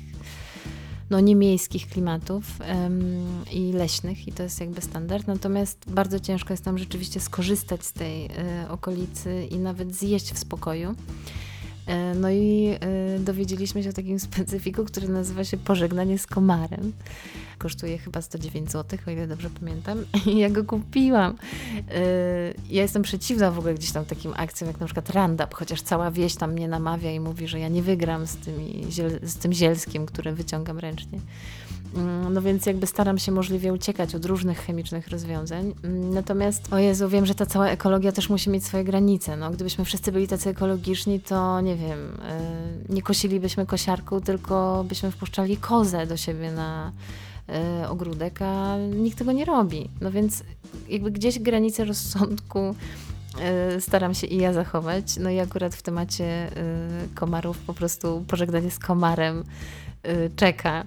no, 1.10 1.20
niemiejskich 1.20 1.88
klimatów 1.88 2.44
i 3.52 3.72
leśnych 3.72 4.28
i 4.28 4.32
to 4.32 4.42
jest 4.42 4.60
jakby 4.60 4.80
standard. 4.80 5.26
Natomiast 5.26 5.78
bardzo 5.86 6.20
ciężko 6.20 6.52
jest 6.52 6.64
tam 6.64 6.78
rzeczywiście 6.78 7.20
skorzystać 7.20 7.84
z 7.84 7.92
tej 7.92 8.26
y, 8.26 8.30
okolicy 8.68 9.46
i 9.50 9.58
nawet 9.58 9.94
zjeść 9.94 10.32
w 10.32 10.38
spokoju. 10.38 10.94
E, 11.88 12.14
no 12.14 12.30
i 12.30 12.74
y, 13.16 13.20
dowiedzieliśmy 13.20 13.82
się 13.82 13.90
o 13.90 13.92
takim 13.92 14.20
specyfiku, 14.20 14.84
który 14.84 15.08
nazywa 15.08 15.44
się 15.44 15.56
pożegnanie 15.56 16.18
z 16.18 16.26
komarem. 16.26 16.92
Kosztuje 17.58 17.98
chyba 17.98 18.22
109 18.22 18.70
zł, 18.72 18.98
o 19.06 19.10
ile 19.10 19.26
dobrze 19.26 19.50
pamiętam. 19.50 20.04
I 20.26 20.38
ja 20.38 20.50
go 20.50 20.64
kupiłam. 20.64 21.32
Y, 21.32 21.36
ja 22.70 22.82
jestem 22.82 23.02
przeciwna 23.02 23.50
w 23.50 23.58
ogóle 23.58 23.74
gdzieś 23.74 23.92
tam 23.92 24.04
takim 24.04 24.32
akcjom, 24.36 24.68
jak 24.68 24.80
na 24.80 24.86
przykład 24.86 25.10
Roundup, 25.10 25.54
chociaż 25.54 25.82
cała 25.82 26.10
wieś 26.10 26.36
tam 26.36 26.52
mnie 26.52 26.68
namawia 26.68 27.12
i 27.12 27.20
mówi, 27.20 27.48
że 27.48 27.60
ja 27.60 27.68
nie 27.68 27.82
wygram 27.82 28.26
z, 28.26 28.36
tymi, 28.36 28.86
z 29.22 29.36
tym 29.36 29.52
zielskim, 29.52 30.06
które 30.06 30.32
wyciągam 30.32 30.78
ręcznie. 30.78 31.18
No 32.30 32.42
więc 32.42 32.66
jakby 32.66 32.86
staram 32.86 33.18
się 33.18 33.32
możliwie 33.32 33.72
uciekać 33.72 34.14
od 34.14 34.24
różnych 34.24 34.58
chemicznych 34.58 35.08
rozwiązań. 35.08 35.74
Mm, 35.84 36.14
natomiast, 36.14 36.72
o 36.72 36.78
Jezu, 36.78 37.08
wiem, 37.08 37.26
że 37.26 37.34
ta 37.34 37.46
cała 37.46 37.68
ekologia 37.68 38.12
też 38.12 38.28
musi 38.28 38.50
mieć 38.50 38.64
swoje 38.64 38.84
granice. 38.84 39.36
No, 39.36 39.50
gdybyśmy 39.50 39.84
wszyscy 39.84 40.12
byli 40.12 40.28
tacy 40.28 40.50
ekologiczni, 40.50 41.20
to 41.20 41.60
nie 41.60 41.76
wiem, 41.76 41.98
y, 42.88 42.92
nie 42.92 43.02
kosilibyśmy 43.02 43.66
kosiarką, 43.66 44.20
tylko 44.20 44.84
byśmy 44.88 45.10
wpuszczali 45.10 45.56
kozę 45.56 46.06
do 46.06 46.16
siebie 46.16 46.52
na 46.52 46.92
y, 47.82 47.88
ogródek, 47.88 48.42
a 48.42 48.76
nikt 48.78 49.18
tego 49.18 49.32
nie 49.32 49.44
robi. 49.44 49.90
No 50.00 50.10
więc 50.10 50.44
jakby 50.88 51.10
gdzieś 51.10 51.38
granice 51.38 51.84
rozsądku 51.84 52.74
y, 53.76 53.80
staram 53.80 54.14
się 54.14 54.26
i 54.26 54.36
ja 54.36 54.52
zachować. 54.52 55.16
No 55.16 55.30
i 55.30 55.38
akurat 55.38 55.74
w 55.74 55.82
temacie 55.82 56.50
komarów 57.14 57.58
po 57.58 57.74
prostu 57.74 58.24
pożegnanie 58.28 58.70
z 58.70 58.78
komarem 58.78 59.44
czeka. 60.36 60.84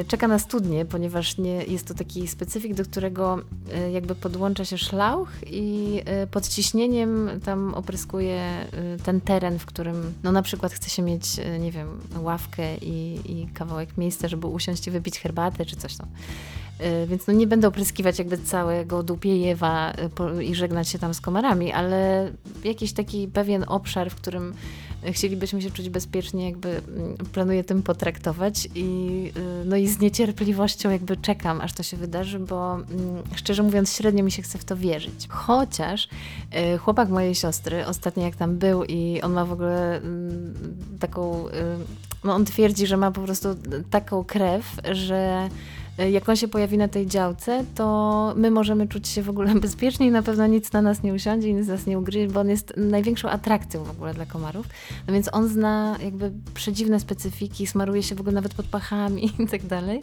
Y, 0.00 0.04
czeka 0.04 0.28
na 0.28 0.38
studnie, 0.38 0.84
ponieważ 0.84 1.38
nie, 1.38 1.64
jest 1.64 1.86
to 1.86 1.94
taki 1.94 2.28
specyfik, 2.28 2.74
do 2.74 2.84
którego 2.84 3.38
y, 3.38 3.90
jakby 3.90 4.14
podłącza 4.14 4.64
się 4.64 4.78
szlauch 4.78 5.28
i 5.46 6.02
pod 6.30 6.48
ciśnieniem 6.48 7.30
tam 7.44 7.74
opryskuje 7.74 8.66
ten 9.04 9.20
teren, 9.20 9.58
w 9.58 9.66
którym 9.66 10.14
no 10.22 10.32
na 10.32 10.42
przykład 10.42 10.72
chce 10.72 10.90
się 10.90 11.02
mieć, 11.02 11.24
nie 11.60 11.72
wiem, 11.72 12.00
ławkę 12.20 12.76
i, 12.76 13.20
i 13.26 13.46
kawałek 13.46 13.98
miejsca, 13.98 14.28
żeby 14.28 14.46
usiąść 14.46 14.86
i 14.86 14.90
wypić 14.90 15.18
herbatę 15.18 15.66
czy 15.66 15.76
coś 15.76 15.96
tam. 15.96 16.08
Więc 17.06 17.26
no 17.26 17.32
nie 17.32 17.46
będę 17.46 17.68
opryskiwać 17.68 18.18
jakby 18.18 18.38
całego 18.38 19.02
Dupiejewa 19.02 19.92
i 20.42 20.54
żegnać 20.54 20.88
się 20.88 20.98
tam 20.98 21.14
z 21.14 21.20
komarami, 21.20 21.72
ale 21.72 22.30
jakiś 22.64 22.92
taki 22.92 23.28
pewien 23.28 23.64
obszar, 23.68 24.10
w 24.10 24.14
którym 24.14 24.54
chcielibyśmy 25.12 25.62
się 25.62 25.70
czuć 25.70 25.88
bezpiecznie, 25.88 26.46
jakby 26.46 26.68
mm, 26.68 27.16
planuję 27.32 27.64
tym 27.64 27.82
potraktować 27.82 28.68
i, 28.74 29.32
y, 29.36 29.64
no 29.64 29.76
i 29.76 29.88
z 29.88 30.00
niecierpliwością 30.00 30.90
jakby 30.90 31.16
czekam, 31.16 31.60
aż 31.60 31.72
to 31.72 31.82
się 31.82 31.96
wydarzy, 31.96 32.38
bo 32.38 32.74
mm, 32.74 32.86
szczerze 33.34 33.62
mówiąc 33.62 33.92
średnio 33.92 34.24
mi 34.24 34.32
się 34.32 34.42
chce 34.42 34.58
w 34.58 34.64
to 34.64 34.76
wierzyć. 34.76 35.28
Chociaż 35.28 36.08
y, 36.74 36.78
chłopak 36.78 37.08
mojej 37.08 37.34
siostry 37.34 37.86
ostatnio 37.86 38.24
jak 38.24 38.36
tam 38.36 38.58
był 38.58 38.84
i 38.84 39.20
on 39.22 39.32
ma 39.32 39.44
w 39.44 39.52
ogóle 39.52 39.96
mm, 39.96 40.54
taką, 41.00 41.48
y, 41.48 41.52
no 42.24 42.34
on 42.34 42.44
twierdzi, 42.44 42.86
że 42.86 42.96
ma 42.96 43.10
po 43.10 43.20
prostu 43.20 43.48
taką 43.90 44.24
krew, 44.24 44.76
że 44.92 45.48
jak 46.08 46.28
on 46.28 46.36
się 46.36 46.48
pojawi 46.48 46.78
na 46.78 46.88
tej 46.88 47.06
działce, 47.06 47.64
to 47.74 48.34
my 48.36 48.50
możemy 48.50 48.88
czuć 48.88 49.08
się 49.08 49.22
w 49.22 49.30
ogóle 49.30 49.54
bezpiecznie 49.60 50.06
i 50.06 50.10
na 50.10 50.22
pewno 50.22 50.46
nic 50.46 50.72
na 50.72 50.82
nas 50.82 51.02
nie 51.02 51.14
usiądzie 51.14 51.52
nic 51.52 51.68
nas 51.68 51.86
nie 51.86 51.98
ugryzie, 51.98 52.28
bo 52.28 52.40
on 52.40 52.48
jest 52.48 52.72
największą 52.76 53.28
atrakcją 53.28 53.84
w 53.84 53.90
ogóle 53.90 54.14
dla 54.14 54.26
komarów. 54.26 54.66
No 55.06 55.12
więc 55.14 55.28
on 55.32 55.48
zna 55.48 55.96
jakby 56.04 56.32
przedziwne 56.54 57.00
specyfiki, 57.00 57.66
smaruje 57.66 58.02
się 58.02 58.14
w 58.14 58.20
ogóle 58.20 58.34
nawet 58.34 58.54
pod 58.54 58.66
pachami 58.66 59.32
i 59.44 59.46
tak 59.46 59.66
dalej. 59.66 60.02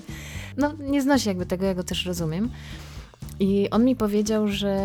No 0.58 0.74
nie 0.80 1.02
znosi 1.02 1.28
jakby 1.28 1.46
tego, 1.46 1.66
ja 1.66 1.76
go 1.76 1.84
też 1.84 2.06
rozumiem. 2.06 2.50
I 3.40 3.70
on 3.70 3.86
mi 3.86 3.96
powiedział, 3.96 4.48
że 4.48 4.76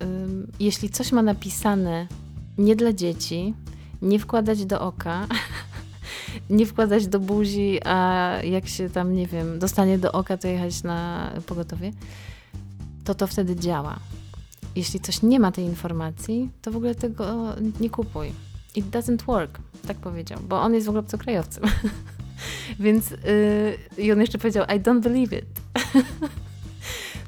um, 0.00 0.46
jeśli 0.60 0.90
coś 0.90 1.12
ma 1.12 1.22
napisane 1.22 2.06
nie 2.58 2.76
dla 2.76 2.92
dzieci, 2.92 3.54
nie 4.02 4.18
wkładać 4.18 4.66
do 4.66 4.80
oka, 4.80 5.26
nie 6.50 6.66
wkładać 6.66 7.06
do 7.06 7.20
buzi, 7.20 7.78
a 7.84 8.32
jak 8.44 8.68
się 8.68 8.90
tam, 8.90 9.14
nie 9.14 9.26
wiem, 9.26 9.58
dostanie 9.58 9.98
do 9.98 10.12
oka, 10.12 10.36
to 10.36 10.48
jechać 10.48 10.82
na 10.82 11.30
pogotowie, 11.46 11.92
to 13.04 13.14
to 13.14 13.26
wtedy 13.26 13.56
działa. 13.56 13.98
Jeśli 14.76 15.00
coś 15.00 15.22
nie 15.22 15.40
ma 15.40 15.52
tej 15.52 15.64
informacji, 15.64 16.50
to 16.62 16.70
w 16.70 16.76
ogóle 16.76 16.94
tego 16.94 17.54
nie 17.80 17.90
kupuj. 17.90 18.32
It 18.74 18.86
doesn't 18.86 19.22
work, 19.22 19.58
tak 19.86 19.96
powiedział, 19.96 20.38
bo 20.48 20.60
on 20.60 20.74
jest 20.74 20.86
w 20.86 20.88
ogóle 20.88 21.00
obcokrajowcem. 21.00 21.64
Więc 22.80 23.10
yy, 23.10 24.04
i 24.04 24.12
on 24.12 24.20
jeszcze 24.20 24.38
powiedział, 24.38 24.64
I 24.64 24.80
don't 24.80 25.00
believe 25.00 25.38
it. 25.38 25.46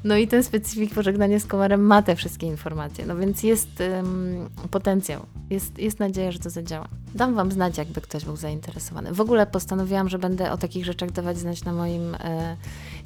No 0.03 0.17
i 0.17 0.27
ten 0.27 0.43
specyfik 0.43 0.93
pożegnania 0.93 1.39
z 1.39 1.45
komarem 1.45 1.81
ma 1.81 2.01
te 2.01 2.15
wszystkie 2.15 2.47
informacje, 2.47 3.05
no 3.05 3.15
więc 3.17 3.43
jest 3.43 3.69
um, 3.79 4.49
potencjał, 4.71 5.25
jest, 5.49 5.79
jest 5.79 5.99
nadzieja, 5.99 6.31
że 6.31 6.39
to 6.39 6.49
zadziała. 6.49 6.87
Dam 7.15 7.35
Wam 7.35 7.51
znać, 7.51 7.77
jakby 7.77 8.01
ktoś 8.01 8.25
był 8.25 8.35
zainteresowany. 8.35 9.13
W 9.13 9.21
ogóle 9.21 9.47
postanowiłam, 9.47 10.09
że 10.09 10.19
będę 10.19 10.51
o 10.51 10.57
takich 10.57 10.85
rzeczach 10.85 11.11
dawać 11.11 11.37
znać 11.37 11.63
na 11.63 11.73
moim 11.73 12.15
e, 12.15 12.57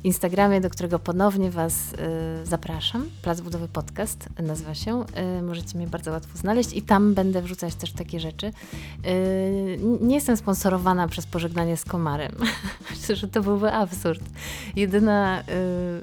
Instagramie, 0.06 0.62
do 0.62 0.70
którego 0.70 1.00
ponownie 1.00 1.52
Was 1.52 1.74
e, 1.74 2.46
zapraszam. 2.46 3.10
Plac 3.22 3.42
Budowy 3.42 3.68
Podcast 3.68 4.30
nazywa 4.40 4.76
się. 4.76 5.06
E, 5.14 5.42
możecie 5.42 5.78
mnie 5.78 5.88
bardzo 5.88 6.12
łatwo 6.12 6.38
znaleźć 6.38 6.74
i 6.74 6.82
tam 6.82 7.14
będę 7.14 7.42
wrzucać 7.42 7.76
też 7.76 7.92
takie 7.92 8.20
rzeczy. 8.20 8.48
E, 8.48 8.52
nie 10.02 10.16
jestem 10.16 10.38
sponsorowana 10.38 11.08
przez 11.08 11.26
pożegnanie 11.26 11.78
z 11.78 11.86
komarem. 11.86 12.32
Myślę, 12.92 13.16
że 13.16 13.28
to 13.28 13.42
byłby 13.42 13.72
absurd. 13.72 14.22
Jedyna 14.76 15.40
e, 15.40 15.44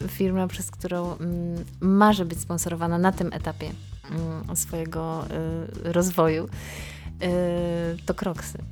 firma, 0.08 0.46
przez 0.46 0.70
którą 0.70 1.16
mm, 1.16 1.64
marzy 1.80 2.24
być 2.24 2.40
sponsorowana 2.40 2.98
na 2.98 3.12
tym 3.12 3.32
etapie 3.32 3.70
mm, 4.10 4.56
swojego 4.56 5.24
e, 5.86 5.92
rozwoju, 5.92 6.48
to 8.06 8.14
kroksy. 8.14 8.58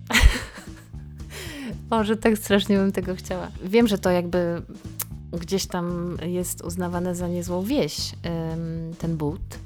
Może 1.91 2.17
tak 2.17 2.39
strasznie 2.39 2.77
bym 2.77 2.93
tego 2.93 3.15
chciała. 3.15 3.49
Wiem, 3.65 3.89
że 3.89 3.99
to 3.99 4.11
jakby 4.11 4.63
gdzieś 5.33 5.67
tam 5.67 6.17
jest 6.23 6.65
uznawane 6.65 7.15
za 7.15 7.29
niezłą 7.29 7.63
wieś, 7.63 8.15
ten 8.99 9.17
but, 9.17 9.59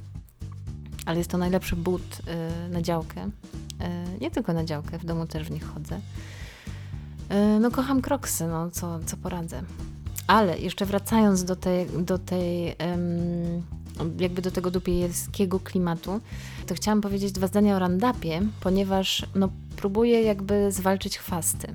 ale 1.07 1.19
jest 1.19 1.31
to 1.31 1.39
najlepszy 1.39 1.77
but 1.77 2.03
y, 2.03 2.69
na 2.69 2.83
działkę. 2.83 3.25
Y, 3.25 4.21
nie 4.21 4.31
tylko 4.31 4.53
na 4.53 4.65
działkę, 4.65 4.99
w 4.99 5.05
domu 5.05 5.27
też 5.27 5.49
w 5.49 5.51
nich 5.51 5.67
chodzę. 5.67 5.97
Y, 5.97 7.61
no 7.61 7.71
kocham 7.71 8.03
kroksy, 8.03 8.47
no 8.47 8.71
co, 8.71 9.01
co 9.07 9.17
poradzę. 9.17 9.63
Ale 10.27 10.59
jeszcze 10.59 10.87
wracając 10.87 11.45
do 11.45 11.57
tej, 11.57 11.87
do 11.87 12.19
tej 12.19 12.77
jakby 14.19 14.43
do 14.43 14.51
tego 14.51 14.71
dupiejskiego 14.71 15.61
klimatu, 15.61 16.21
to 16.67 16.75
chciałam 16.75 17.01
powiedzieć 17.01 17.33
dwa 17.33 17.47
zdania 17.47 17.77
o 17.77 17.79
randapie, 17.79 18.43
ponieważ 18.61 19.27
no, 19.35 19.49
próbuję 19.77 20.23
jakby 20.23 20.73
zwalczyć 20.73 21.19
chwasty 21.19 21.75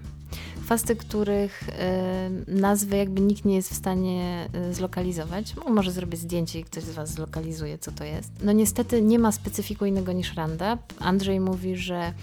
chwasty, 0.70 0.96
których 0.96 1.70
y, 1.70 2.52
nazwy 2.52 2.98
jakby 2.98 3.22
nikt 3.22 3.46
nie 3.46 3.56
jest 3.56 3.70
w 3.72 3.76
stanie 3.76 4.50
y, 4.70 4.74
zlokalizować. 4.74 5.56
No, 5.56 5.74
może 5.74 5.92
zrobię 5.92 6.18
zdjęcie 6.18 6.60
i 6.60 6.64
ktoś 6.64 6.84
z 6.84 6.90
Was 6.90 7.10
zlokalizuje, 7.10 7.78
co 7.78 7.92
to 7.92 8.04
jest. 8.04 8.32
No 8.44 8.52
niestety 8.52 9.02
nie 9.02 9.20
ma 9.20 9.32
specyfiku 9.32 9.86
innego 9.86 10.12
niż 10.12 10.36
Roundup. 10.36 10.80
Andrzej 11.00 11.40
mówi, 11.40 11.76
że 11.76 12.14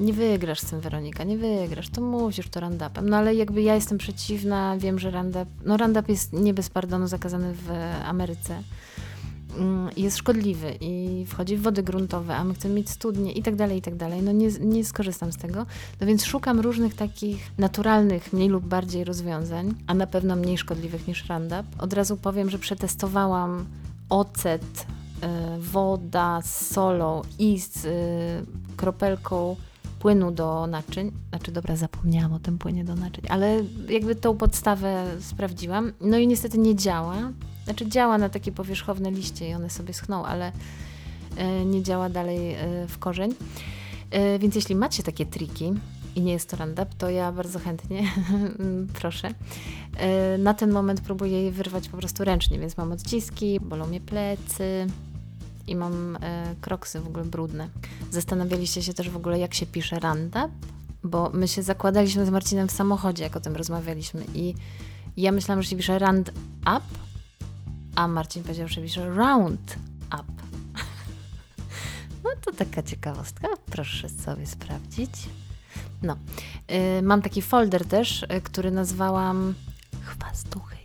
nie 0.00 0.12
wygrasz 0.12 0.60
z 0.60 0.70
tym 0.70 0.80
Weronika, 0.80 1.24
nie 1.24 1.38
wygrasz, 1.38 1.88
to 1.88 2.00
musisz 2.00 2.48
to 2.48 2.60
randapem. 2.60 3.08
No 3.08 3.16
ale 3.16 3.34
jakby 3.34 3.62
ja 3.62 3.74
jestem 3.74 3.98
przeciwna, 3.98 4.76
wiem, 4.78 4.98
że 4.98 5.10
randap, 5.10 5.48
no 5.64 5.76
randap 5.76 6.08
jest 6.08 6.32
nie 6.32 6.54
bez 6.54 6.70
pardonu 6.70 7.06
zakazany 7.06 7.54
w 7.54 7.70
Ameryce. 8.04 8.62
Mm, 9.56 9.88
jest 9.96 10.16
szkodliwy 10.16 10.74
i 10.80 11.24
wchodzi 11.26 11.56
w 11.56 11.62
wody 11.62 11.82
gruntowe, 11.82 12.36
a 12.36 12.44
my 12.44 12.54
chcemy 12.54 12.74
mieć 12.74 12.90
studnie 12.90 13.32
i 13.32 13.42
tak 13.42 13.56
dalej, 13.56 13.78
i 13.78 13.82
tak 13.82 13.96
dalej. 13.96 14.22
No 14.22 14.32
nie, 14.32 14.48
nie 14.60 14.84
skorzystam 14.84 15.32
z 15.32 15.36
tego. 15.36 15.66
No 16.00 16.06
więc 16.06 16.24
szukam 16.24 16.60
różnych 16.60 16.94
takich 16.94 17.50
naturalnych, 17.58 18.32
mniej 18.32 18.48
lub 18.48 18.64
bardziej 18.64 19.04
rozwiązań, 19.04 19.74
a 19.86 19.94
na 19.94 20.06
pewno 20.06 20.36
mniej 20.36 20.58
szkodliwych 20.58 21.08
niż 21.08 21.28
Roundup. 21.28 21.66
Od 21.78 21.92
razu 21.92 22.16
powiem, 22.16 22.50
że 22.50 22.58
przetestowałam 22.58 23.66
ocet, 24.08 24.86
y, 25.56 25.58
woda 25.58 26.42
z 26.42 26.66
solą 26.66 27.22
i 27.38 27.60
z 27.60 27.84
y, 27.84 28.46
kropelką 28.76 29.56
płynu 29.98 30.30
do 30.30 30.66
naczyń. 30.66 31.12
Znaczy, 31.28 31.52
dobra, 31.52 31.76
zapomniałam 31.76 32.32
o 32.32 32.38
tym 32.38 32.58
płynie 32.58 32.84
do 32.84 32.94
naczyń, 32.94 33.24
ale 33.28 33.64
jakby 33.88 34.14
tą 34.14 34.36
podstawę 34.36 35.06
sprawdziłam. 35.20 35.92
No 36.00 36.18
i 36.18 36.26
niestety 36.26 36.58
nie 36.58 36.76
działa. 36.76 37.16
Znaczy 37.68 37.88
działa 37.88 38.18
na 38.18 38.28
takie 38.28 38.52
powierzchowne 38.52 39.10
liście 39.10 39.48
i 39.48 39.54
one 39.54 39.70
sobie 39.70 39.94
schną, 39.94 40.24
ale 40.24 40.52
e, 41.36 41.64
nie 41.64 41.82
działa 41.82 42.08
dalej 42.08 42.54
e, 42.54 42.86
w 42.86 42.98
korzeń. 42.98 43.34
E, 44.10 44.38
więc 44.38 44.54
jeśli 44.54 44.74
macie 44.74 45.02
takie 45.02 45.26
triki 45.26 45.72
i 46.16 46.20
nie 46.20 46.32
jest 46.32 46.50
to 46.50 46.56
Roundup, 46.56 46.94
to 46.98 47.10
ja 47.10 47.32
bardzo 47.32 47.58
chętnie 47.58 48.02
proszę. 49.00 49.34
Na 50.38 50.54
ten 50.54 50.70
moment 50.70 51.00
próbuję 51.00 51.42
je 51.42 51.52
wyrwać 51.52 51.88
po 51.88 51.96
prostu 51.96 52.24
ręcznie, 52.24 52.58
więc 52.58 52.76
mam 52.76 52.92
odciski, 52.92 53.60
bolą 53.60 53.86
mnie 53.86 54.00
plecy 54.00 54.86
i 55.66 55.76
mam 55.76 56.18
kroksy 56.60 57.00
w 57.00 57.06
ogóle 57.06 57.24
brudne. 57.24 57.68
Zastanawialiście 58.10 58.82
się 58.82 58.94
też 58.94 59.10
w 59.10 59.16
ogóle, 59.16 59.38
jak 59.38 59.54
się 59.54 59.66
pisze 59.66 59.98
Roundup? 59.98 60.50
Bo 61.04 61.30
my 61.30 61.48
się 61.48 61.62
zakładaliśmy 61.62 62.26
z 62.26 62.30
Marcinem 62.30 62.68
w 62.68 62.72
samochodzie, 62.72 63.24
jak 63.24 63.36
o 63.36 63.40
tym 63.40 63.56
rozmawialiśmy 63.56 64.24
i 64.34 64.54
ja 65.16 65.32
myślałam, 65.32 65.62
że 65.62 65.70
się 65.70 65.76
pisze 65.76 65.98
Roundup, 65.98 66.34
a 67.94 68.08
Marcin 68.08 68.42
powiedział, 68.42 68.68
pisze 68.68 69.14
round 69.14 69.76
up. 70.06 70.32
No 72.24 72.30
to 72.44 72.52
taka 72.52 72.82
ciekawostka, 72.82 73.48
proszę 73.70 74.08
sobie 74.08 74.46
sprawdzić. 74.46 75.10
No, 76.02 76.16
yy, 76.68 77.02
mam 77.02 77.22
taki 77.22 77.42
folder 77.42 77.86
też, 77.86 78.26
yy, 78.30 78.40
który 78.40 78.70
nazwałam 78.70 79.54
Chwastuchy 80.04 80.76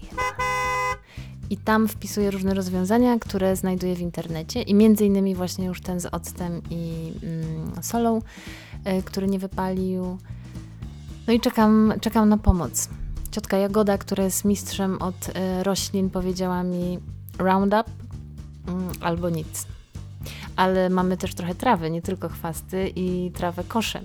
I 1.50 1.58
tam 1.58 1.88
wpisuję 1.88 2.32
różne 2.32 2.54
rozwiązania, 2.54 3.20
które 3.20 3.56
znajduję 3.56 3.96
w 3.96 4.00
internecie 4.00 4.62
i 4.62 4.74
między 4.74 5.06
innymi 5.06 5.36
właśnie 5.36 5.66
już 5.66 5.82
ten 5.82 6.00
z 6.00 6.06
octem 6.06 6.62
i 6.70 7.14
mm, 7.24 7.84
solą, 7.84 8.22
yy, 8.86 9.04
który 9.04 9.28
nie 9.28 9.40
wypalił. 9.40 10.18
No 11.28 11.34
i 11.34 11.40
czekam, 11.40 11.94
czekam 12.02 12.30
na 12.30 12.38
pomoc. 12.38 12.90
Ciotka 13.34 13.58
Jagoda, 13.58 13.98
która 13.98 14.24
jest 14.24 14.46
mistrzem 14.46 15.02
od 15.02 15.30
y, 15.30 15.64
roślin, 15.64 16.10
powiedziała 16.10 16.64
mi 16.64 17.00
Roundup 17.38 17.86
mm, 18.68 18.90
albo 19.02 19.30
nic. 19.30 19.68
Ale 20.56 20.90
mamy 20.90 21.18
też 21.18 21.36
trochę 21.36 21.56
trawy, 21.56 21.92
nie 21.92 22.02
tylko 22.02 22.30
chwasty 22.30 22.92
i 22.96 23.32
trawę 23.32 23.64
koszę 23.68 24.02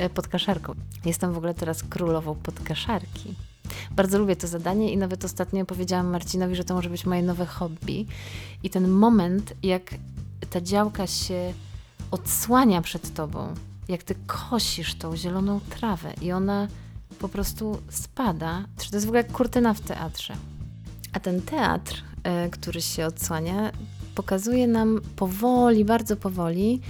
y, 0.00 0.10
pod 0.10 0.28
kaszarką. 0.28 0.74
Jestem 1.04 1.32
w 1.32 1.36
ogóle 1.36 1.54
teraz 1.54 1.82
królową 1.82 2.34
pod 2.34 2.60
kaszarki. 2.60 3.34
Bardzo 3.90 4.18
lubię 4.18 4.36
to 4.36 4.46
zadanie 4.46 4.92
i 4.92 4.96
nawet 4.96 5.24
ostatnio 5.24 5.64
powiedziałam 5.64 6.06
Marcinowi, 6.06 6.56
że 6.56 6.64
to 6.64 6.74
może 6.74 6.90
być 6.90 7.06
moje 7.06 7.22
nowe 7.22 7.46
hobby. 7.46 8.06
I 8.62 8.70
ten 8.70 8.88
moment, 8.88 9.54
jak 9.62 9.94
ta 10.50 10.60
działka 10.60 11.06
się 11.06 11.54
odsłania 12.10 12.82
przed 12.82 13.14
tobą, 13.14 13.54
jak 13.88 14.02
ty 14.02 14.14
kosisz 14.26 14.94
tą 14.94 15.16
zieloną 15.16 15.60
trawę 15.70 16.14
i 16.22 16.32
ona 16.32 16.68
po 17.18 17.28
prostu 17.28 17.78
spada. 17.88 18.64
To 18.76 18.96
jest 18.96 19.06
w 19.06 19.08
ogóle 19.08 19.24
kurtyna 19.24 19.74
w 19.74 19.80
teatrze. 19.80 20.34
A 21.12 21.20
ten 21.20 21.42
teatr, 21.42 22.02
e, 22.22 22.48
który 22.50 22.82
się 22.82 23.06
odsłania, 23.06 23.72
pokazuje 24.14 24.66
nam 24.66 25.00
powoli, 25.16 25.84
bardzo 25.84 26.16
powoli 26.16 26.80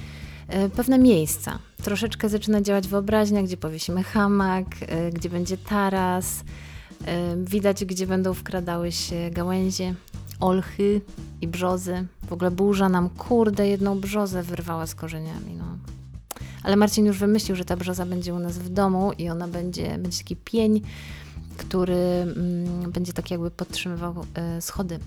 e, 0.48 0.68
pewne 0.68 0.98
miejsca. 0.98 1.58
Troszeczkę 1.82 2.28
zaczyna 2.28 2.60
działać 2.60 2.88
wyobraźnia, 2.88 3.42
gdzie 3.42 3.56
powiesimy 3.56 4.02
hamak, 4.02 4.66
e, 4.80 5.10
gdzie 5.10 5.30
będzie 5.30 5.56
taras, 5.56 6.44
widać, 7.36 7.84
gdzie 7.84 8.06
będą 8.06 8.34
wkradały 8.34 8.92
się 8.92 9.30
gałęzie, 9.30 9.94
olchy 10.40 11.00
i 11.40 11.48
brzozy. 11.48 12.06
W 12.28 12.32
ogóle 12.32 12.50
burza 12.50 12.88
nam, 12.88 13.10
kurde, 13.10 13.68
jedną 13.68 14.00
brzozę 14.00 14.42
wyrwała 14.42 14.86
z 14.86 14.94
korzeniami. 14.94 15.54
No. 15.54 15.97
Ale 16.68 16.76
Marcin 16.76 17.06
już 17.06 17.18
wymyślił, 17.18 17.56
że 17.56 17.64
ta 17.64 17.76
brzoza 17.76 18.06
będzie 18.06 18.34
u 18.34 18.38
nas 18.38 18.58
w 18.58 18.68
domu 18.68 19.12
i 19.18 19.28
ona 19.28 19.48
będzie, 19.48 19.98
będzie 19.98 20.18
taki 20.18 20.36
pień, 20.36 20.80
który 21.56 21.96
mm, 21.96 22.92
będzie 22.92 23.12
tak 23.12 23.30
jakby 23.30 23.50
podtrzymywał 23.50 24.14
y, 24.58 24.62
schody. 24.62 24.98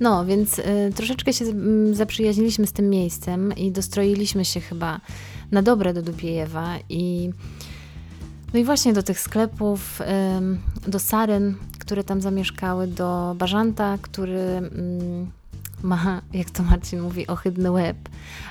No, 0.00 0.24
więc 0.24 0.58
y, 0.58 0.64
troszeczkę 0.94 1.32
się 1.32 1.44
y, 1.44 1.94
zaprzyjaźniliśmy 1.94 2.66
z 2.66 2.72
tym 2.72 2.90
miejscem 2.90 3.56
i 3.56 3.72
dostroiliśmy 3.72 4.44
się 4.44 4.60
chyba 4.60 5.00
na 5.50 5.62
dobre 5.62 5.94
do 5.94 6.02
Dubiejewa 6.02 6.74
i 6.88 7.30
no 8.54 8.60
i 8.60 8.64
właśnie 8.64 8.92
do 8.92 9.02
tych 9.02 9.20
sklepów, 9.20 10.02
do 10.88 10.98
saren, 10.98 11.54
które 11.78 12.04
tam 12.04 12.20
zamieszkały, 12.20 12.86
do 12.86 13.34
Bażanta, 13.38 13.98
który 14.02 14.40
mm, 14.40 15.30
ma, 15.82 16.22
jak 16.32 16.50
to 16.50 16.62
Marcin 16.62 17.00
mówi, 17.00 17.26
ohydny 17.26 17.70
łeb, 17.70 17.96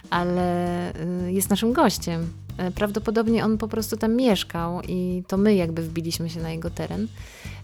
ale 0.10 0.92
y, 1.28 1.32
jest 1.32 1.50
naszym 1.50 1.74
gościem. 1.74 2.28
E, 2.58 2.72
prawdopodobnie 2.72 3.46
on 3.46 3.58
po 3.58 3.68
prostu 3.68 3.98
tam 3.98 4.16
mieszkał 4.16 4.82
i 4.82 5.24
to 5.28 5.38
my 5.38 5.56
jakby 5.56 5.82
wbiliśmy 5.82 6.30
się 6.30 6.42
na 6.42 6.52
jego 6.52 6.70
teren, 6.70 7.08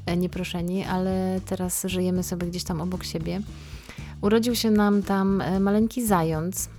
e, 0.06 0.18
nieproszeni, 0.18 0.84
ale 0.84 1.42
teraz 1.46 1.84
żyjemy 1.86 2.24
sobie 2.24 2.48
gdzieś 2.48 2.64
tam 2.64 2.82
obok 2.82 3.04
siebie. 3.04 3.42
Urodził 4.22 4.56
się 4.56 4.72
nam 4.72 5.04
tam 5.04 5.44
maleńki 5.60 6.06
zając, 6.06 6.70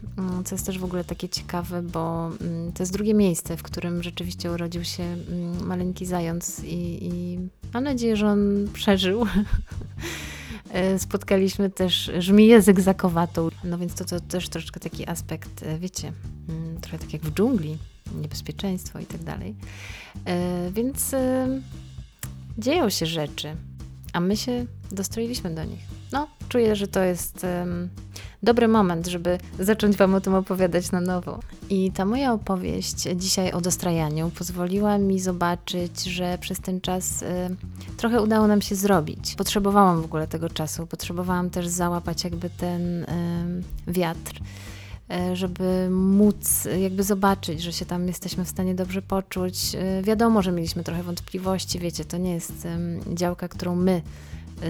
co 0.44 0.54
jest 0.54 0.66
też 0.66 0.78
w 0.78 0.84
ogóle 0.84 1.04
takie 1.04 1.28
ciekawe, 1.28 1.82
bo 1.82 2.30
to 2.74 2.82
jest 2.82 2.92
drugie 2.92 3.14
miejsce, 3.14 3.56
w 3.56 3.62
którym 3.62 4.02
rzeczywiście 4.02 4.52
urodził 4.52 4.84
się 4.84 5.16
maleńki 5.64 6.06
zając 6.06 6.64
i, 6.64 7.06
i 7.06 7.38
mam 7.74 7.84
nadzieję, 7.84 8.16
że 8.16 8.28
on 8.28 8.68
przeżył. 8.72 9.26
E, 10.72 10.98
spotkaliśmy 10.98 11.70
też 11.70 12.10
żmiję 12.18 12.62
zygzakowatą, 12.62 13.48
no 13.64 13.78
więc 13.78 13.94
to, 13.94 14.04
to 14.04 14.20
też 14.20 14.48
troszeczkę 14.48 14.80
taki 14.80 15.08
aspekt, 15.08 15.62
e, 15.62 15.78
wiecie, 15.78 16.12
mm, 16.48 16.80
trochę 16.80 16.98
tak 16.98 17.12
jak 17.12 17.22
w 17.22 17.34
dżungli, 17.34 17.78
niebezpieczeństwo 18.20 18.98
i 18.98 19.06
tak 19.06 19.22
dalej. 19.22 19.54
E, 20.24 20.70
więc 20.70 21.14
dzieją 22.58 22.90
się 22.90 23.06
rzeczy, 23.06 23.56
a 24.12 24.20
my 24.20 24.36
się 24.36 24.66
dostroiliśmy 24.92 25.54
do 25.54 25.64
nich. 25.64 25.80
No, 26.12 26.28
czuję, 26.48 26.76
że 26.76 26.88
to 26.88 27.02
jest 27.02 27.46
dobry 28.42 28.68
moment, 28.68 29.06
żeby 29.06 29.38
zacząć 29.58 29.96
Wam 29.96 30.14
o 30.14 30.20
tym 30.20 30.34
opowiadać 30.34 30.90
na 30.90 31.00
nowo. 31.00 31.40
I 31.70 31.92
ta 31.92 32.04
moja 32.04 32.32
opowieść 32.32 33.08
dzisiaj 33.16 33.52
o 33.52 33.60
dostrajaniu 33.60 34.30
pozwoliła 34.30 34.98
mi 34.98 35.20
zobaczyć, 35.20 36.04
że 36.04 36.38
przez 36.40 36.60
ten 36.60 36.80
czas 36.80 37.22
y, 37.22 37.26
trochę 37.96 38.22
udało 38.22 38.46
nam 38.46 38.62
się 38.62 38.74
zrobić. 38.74 39.34
Potrzebowałam 39.34 40.02
w 40.02 40.04
ogóle 40.04 40.26
tego 40.26 40.48
czasu, 40.48 40.86
potrzebowałam 40.86 41.50
też 41.50 41.68
załapać 41.68 42.24
jakby 42.24 42.50
ten 42.50 43.02
y, 43.02 43.06
wiatr 43.86 44.40
y, 45.32 45.36
żeby 45.36 45.88
móc 45.90 46.68
jakby 46.80 47.02
zobaczyć, 47.02 47.62
że 47.62 47.72
się 47.72 47.86
tam 47.86 48.08
jesteśmy 48.08 48.44
w 48.44 48.48
stanie 48.48 48.74
dobrze 48.74 49.02
poczuć. 49.02 49.74
Y, 49.74 50.02
wiadomo, 50.02 50.42
że 50.42 50.52
mieliśmy 50.52 50.84
trochę 50.84 51.02
wątpliwości, 51.02 51.78
wiecie, 51.78 52.04
to 52.04 52.16
nie 52.16 52.34
jest 52.34 52.68
działka, 53.14 53.48
którą 53.48 53.76
my 53.76 54.02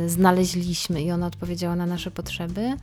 znaleźliśmy 0.06 1.02
i 1.02 1.10
ona 1.10 1.26
odpowiedziała 1.26 1.76
na 1.76 1.86
nasze 1.86 2.10
potrzeby, 2.10 2.76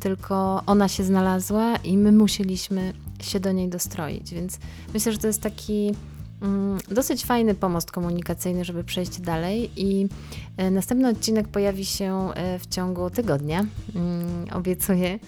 tylko 0.00 0.62
ona 0.66 0.88
się 0.88 1.04
znalazła 1.04 1.76
i 1.76 1.96
my 1.96 2.12
musieliśmy 2.12 2.92
się 3.20 3.40
do 3.40 3.52
niej 3.52 3.68
dostroić. 3.68 4.34
Więc 4.34 4.58
myślę, 4.94 5.12
że 5.12 5.18
to 5.18 5.26
jest 5.26 5.42
taki 5.42 5.94
mm, 6.42 6.78
dosyć 6.90 7.24
fajny 7.24 7.54
pomost 7.54 7.92
komunikacyjny, 7.92 8.64
żeby 8.64 8.84
przejść 8.84 9.20
dalej. 9.20 9.70
I 9.76 10.08
e, 10.56 10.70
następny 10.70 11.08
odcinek 11.08 11.48
pojawi 11.48 11.84
się 11.84 12.30
e, 12.34 12.58
w 12.58 12.66
ciągu 12.66 13.10
tygodnia. 13.10 13.66
Mm, 13.94 14.46
obiecuję 14.52 15.18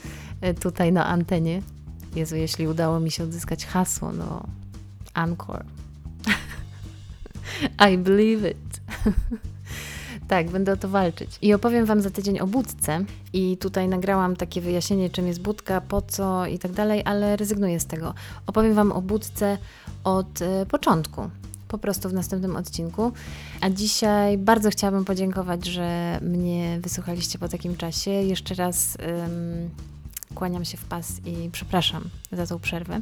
tutaj 0.60 0.92
na 0.92 1.06
antenie. 1.06 1.62
Jezu, 2.16 2.36
jeśli 2.36 2.68
udało 2.68 3.00
mi 3.00 3.10
się 3.10 3.24
odzyskać 3.24 3.66
hasło, 3.66 4.12
no 4.12 4.46
Anchor. 5.14 5.64
I 7.92 7.98
believe 7.98 8.50
it. 8.50 8.80
Tak, 10.30 10.50
będę 10.50 10.72
o 10.72 10.76
to 10.76 10.88
walczyć. 10.88 11.30
I 11.42 11.54
opowiem 11.54 11.86
Wam 11.86 12.00
za 12.00 12.10
tydzień 12.10 12.40
o 12.40 12.46
budce. 12.46 13.04
I 13.32 13.56
tutaj 13.56 13.88
nagrałam 13.88 14.36
takie 14.36 14.60
wyjaśnienie, 14.60 15.10
czym 15.10 15.26
jest 15.26 15.42
budka, 15.42 15.80
po 15.80 16.02
co 16.02 16.46
i 16.46 16.58
tak 16.58 16.72
dalej, 16.72 17.02
ale 17.04 17.36
rezygnuję 17.36 17.80
z 17.80 17.86
tego. 17.86 18.14
Opowiem 18.46 18.74
Wam 18.74 18.92
o 18.92 19.02
budce 19.02 19.58
od 20.04 20.40
y, 20.42 20.66
początku 20.66 21.30
po 21.68 21.78
prostu 21.78 22.08
w 22.08 22.12
następnym 22.12 22.56
odcinku. 22.56 23.12
A 23.60 23.70
dzisiaj 23.70 24.38
bardzo 24.38 24.70
chciałabym 24.70 25.04
podziękować, 25.04 25.66
że 25.66 26.18
mnie 26.22 26.78
wysłuchaliście 26.82 27.38
po 27.38 27.48
takim 27.48 27.76
czasie. 27.76 28.10
Jeszcze 28.10 28.54
raz 28.54 28.96
kłaniam 30.34 30.64
się 30.64 30.76
w 30.76 30.84
pas 30.84 31.20
i 31.26 31.50
przepraszam 31.52 32.04
za 32.32 32.46
tą 32.46 32.58
przerwę. 32.58 33.00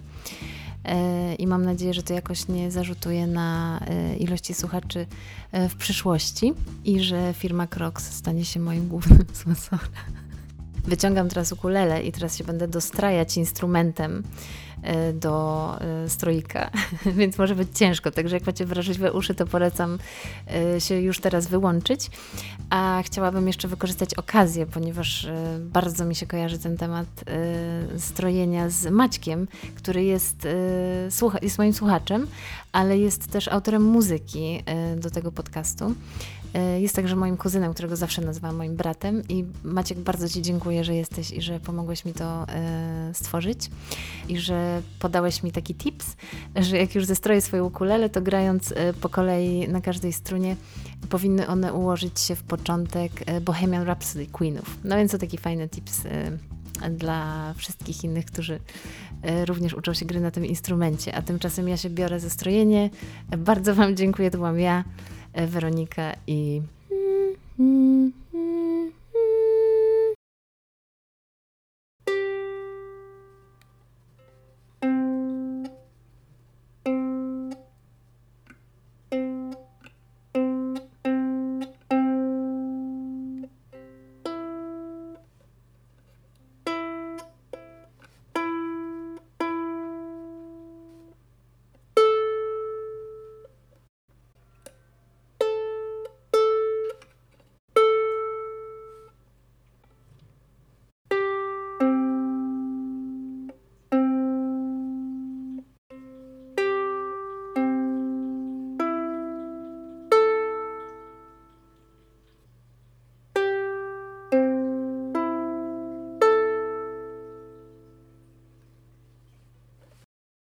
I 1.39 1.47
mam 1.47 1.65
nadzieję, 1.65 1.95
że 1.95 2.03
to 2.03 2.15
jakoś 2.15 2.49
nie 2.49 2.71
zarzutuje 2.71 3.27
na 3.27 3.81
ilości 4.19 4.55
słuchaczy 4.55 5.07
w 5.53 5.77
przyszłości 5.77 6.55
i 6.85 7.01
że 7.01 7.35
firma 7.35 7.67
Crocs 7.67 8.13
stanie 8.13 8.45
się 8.45 8.61
moim 8.61 8.89
głównym 8.89 9.25
sponsorem. 9.41 9.89
Wyciągam 10.89 11.29
teraz 11.29 11.53
ukulele 11.53 12.03
i 12.03 12.13
teraz 12.13 12.37
się 12.37 12.45
będę 12.45 12.69
dostrajać 12.69 13.37
instrumentem 13.37 14.23
e, 14.23 14.23
do 15.15 15.77
e, 15.81 16.09
stroika, 16.09 16.71
więc 17.19 17.39
może 17.39 17.55
być 17.55 17.79
ciężko. 17.79 18.11
Także 18.11 18.37
jak 18.37 18.47
macie 18.47 18.67
wrażliwe 18.67 19.13
uszy, 19.13 19.35
to 19.35 19.47
polecam 19.47 19.99
e, 20.75 20.81
się 20.81 20.95
już 20.95 21.21
teraz 21.21 21.47
wyłączyć. 21.47 22.11
A 22.71 23.03
chciałabym 23.05 23.47
jeszcze 23.47 23.69
wykorzystać 23.69 24.15
okazję, 24.15 24.67
ponieważ 24.67 25.27
bardzo 25.61 26.05
mi 26.05 26.15
się 26.15 26.27
kojarzy 26.27 26.59
ten 26.59 26.77
temat 26.77 27.07
strojenia 27.99 28.71
z 28.71 28.91
Maćkiem, 28.91 29.49
który 29.77 30.05
jest, 30.05 30.49
jest 31.43 31.59
moim 31.59 31.73
słuchaczem, 31.73 32.27
ale 32.73 32.99
jest 32.99 33.33
też 33.33 33.49
autorem 33.49 33.83
muzyki 33.83 34.63
do 34.97 35.11
tego 35.11 35.33
podcastu. 35.33 35.95
E, 36.55 36.81
jest 36.81 36.97
także 36.97 37.17
moim 37.17 37.37
kuzynem, 37.37 37.75
którego 37.75 37.97
zawsze 37.97 38.23
nazywam 38.23 38.57
moim 38.57 38.77
bratem. 38.77 39.23
I 39.29 39.45
Maciek, 39.65 39.99
bardzo 39.99 40.29
Ci 40.29 40.43
dziękuję, 40.43 40.85
że 40.85 40.95
jesteś 40.95 41.31
i 41.31 41.43
że 41.43 41.61
pomogłeś 41.61 42.05
mi 42.05 42.13
to 42.13 42.49
e, 42.49 43.11
stworzyć. 43.15 43.71
I 44.29 44.39
że 44.39 44.83
podałeś 44.99 45.43
mi 45.43 45.53
taki 45.53 45.75
tips, 45.75 46.17
że 46.57 46.79
jak 46.79 46.95
już 46.95 47.05
zestroję 47.05 47.41
swoje 47.41 47.65
ukulele, 47.65 48.09
to 48.09 48.21
grając 48.21 48.73
e, 48.73 48.93
po 48.93 49.09
kolei 49.09 49.69
na 49.69 49.81
każdej 49.81 50.13
strunie, 50.13 50.57
powinny 51.09 51.47
one 51.47 51.73
ułożyć 51.73 52.21
się 52.21 52.37
w 52.37 52.43
początek 52.43 53.13
Bohemian 53.41 53.85
Rhapsody 53.85 54.27
Queenów. 54.27 54.77
No 54.85 54.97
więc 54.97 55.13
to 55.13 55.19
taki 55.19 55.39
fajny 55.39 55.69
tips 55.69 56.03
dla 56.91 57.55
wszystkich 57.55 58.05
innych, 58.05 58.25
którzy 58.25 58.61
również 59.47 59.75
uczą 59.75 59.95
się 59.95 60.07
gry 60.07 60.21
na 60.21 60.31
tym 60.31 60.47
instrumencie. 60.47 61.15
A 61.15 61.23
tymczasem 61.23 61.69
ja 61.69 61.77
się 61.77 61.91
biorę 61.91 62.21
ze 62.21 62.31
strojenie. 62.31 62.91
Bardzo 63.39 63.75
Wam 63.75 63.97
dziękuję, 63.97 64.31
to 64.31 64.39
byłam 64.39 64.61
ja. 64.61 64.85
Weronika 65.35 66.13
i 66.27 66.63